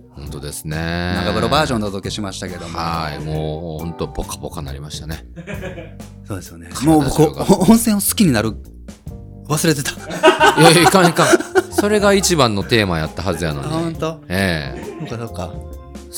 [0.51, 1.13] ですね。
[1.17, 2.77] 長風呂バージョンでお届けしましたけども。
[2.77, 3.19] はい。
[3.23, 5.25] もう本当ポカポカなりましたね。
[6.27, 6.69] そうですよね。
[6.83, 8.55] もう僕、お温泉を好きになる、
[9.47, 9.91] 忘れてた。
[10.61, 11.27] いやいや、いかんいかん。
[11.71, 13.67] それが一番のテーマやったはずやのに。
[13.67, 15.51] あ本当ええそうかそうか。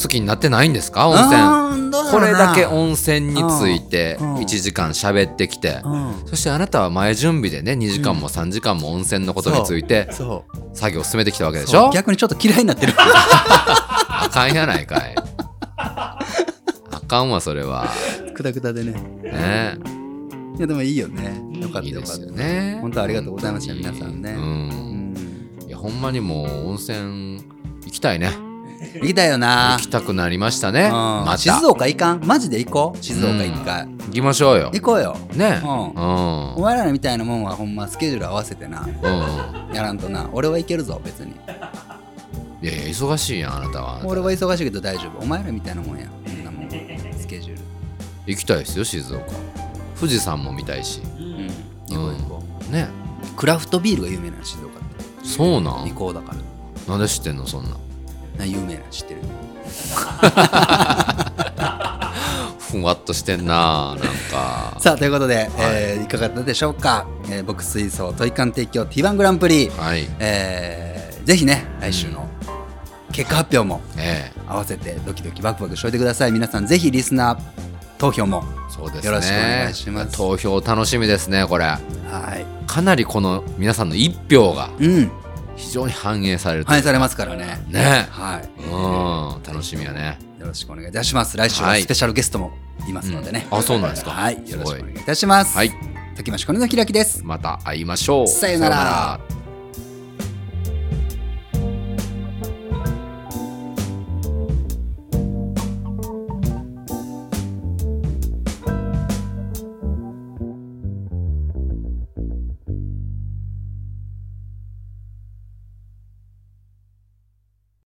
[0.02, 1.08] 好きになってないんですか？
[1.08, 1.74] 温泉。
[2.12, 11.84] これだけ温泉についてうん1時間喋ってきて、うんそしてあなたは前準備でね、2時間も3時間も温泉のことについてそ作業を進めてきたわけでしょ？
[11.84, 12.94] そう逆にちょっと嫌いになってる。
[14.26, 15.16] あかんやないかい。
[15.78, 16.18] あ
[17.08, 17.88] かんわ、それは。
[18.34, 18.92] くだくだでね。
[19.24, 19.78] ね
[20.58, 21.42] いや、でもいいよね。
[21.60, 22.22] よかったよかった。
[22.22, 22.78] よね。
[22.82, 24.32] 本当ありがとうございました、皆さんね。
[24.32, 25.16] うん。
[25.68, 27.44] いや、ほんまにもう温泉
[27.86, 28.32] 行きたいね。
[28.96, 30.86] 行きたいよな行きたくなりましたね。
[30.86, 31.38] うんまた。
[31.38, 32.26] 静岡行かん？
[32.26, 33.04] マジで行こう？
[33.04, 33.88] 静岡一回。
[33.88, 34.72] 行きましょうよ。
[34.74, 35.18] 行こうよ。
[35.34, 35.70] ねうん。
[35.70, 36.56] うん。
[36.56, 38.82] お前らみたいなもんはほんまスケジュール合わせてな。
[38.82, 39.74] うん。
[39.74, 40.30] やらんとな。
[40.34, 41.34] 俺は行けるぞ、別に。
[42.64, 44.00] いやいや、忙しいやん、あなたは。
[44.06, 45.20] 俺は忙しいけど大丈夫。
[45.20, 46.08] お前らみたいなもんや。
[46.08, 46.70] こんなもん。
[46.70, 47.62] スケジュール。
[48.28, 49.26] 行きたいですよ、静岡。
[50.00, 51.02] 富士山も見たいし。
[51.20, 51.48] うん。
[51.90, 52.72] 行こう行こう。
[52.72, 52.88] ね。
[53.36, 55.28] クラフトビールが有名なの静岡って。
[55.28, 55.90] そうなん？
[55.90, 56.38] 行こうだから。
[56.94, 57.72] なんで知ってんの、そんな。
[58.38, 59.22] な有名なの知ってる。
[62.72, 63.98] ふわっとしてんななん
[64.32, 64.78] か。
[64.82, 72.28] さあということで、いえーいかがだったでしょうか、えー僕水槽トイカン提供 T1 グランプリ、はいえーぜひね来週の
[73.14, 76.32] 結果発表もえ合わせてドキドキワクワクしておいてください。
[76.32, 77.40] 皆さんぜひリスナー
[77.98, 79.06] 投票もそうですね。
[79.06, 80.18] よろしくお願いします。
[80.18, 81.66] 投票楽しみですね、これ。
[81.66, 82.46] はい。
[82.68, 85.12] かなりこの皆さんの一票がうん。
[85.56, 86.66] 非常に反映される。
[86.66, 87.64] 反映されますからね。
[87.70, 88.08] ね。
[88.10, 88.50] はい。
[88.66, 90.18] うん、楽しみやね。
[90.40, 91.38] よろしくお願いいたします。
[91.38, 91.84] 来週ははい。
[91.84, 92.52] スペシャルゲストも
[92.90, 94.12] いますのでね、あ、そうなんですか。
[94.12, 94.34] はい。
[94.50, 95.56] よろしくお願いいたします。
[95.56, 95.72] はい。
[96.16, 97.22] 時増これのひらきです。
[97.24, 98.28] また会いましょう。
[98.28, 99.20] さよなら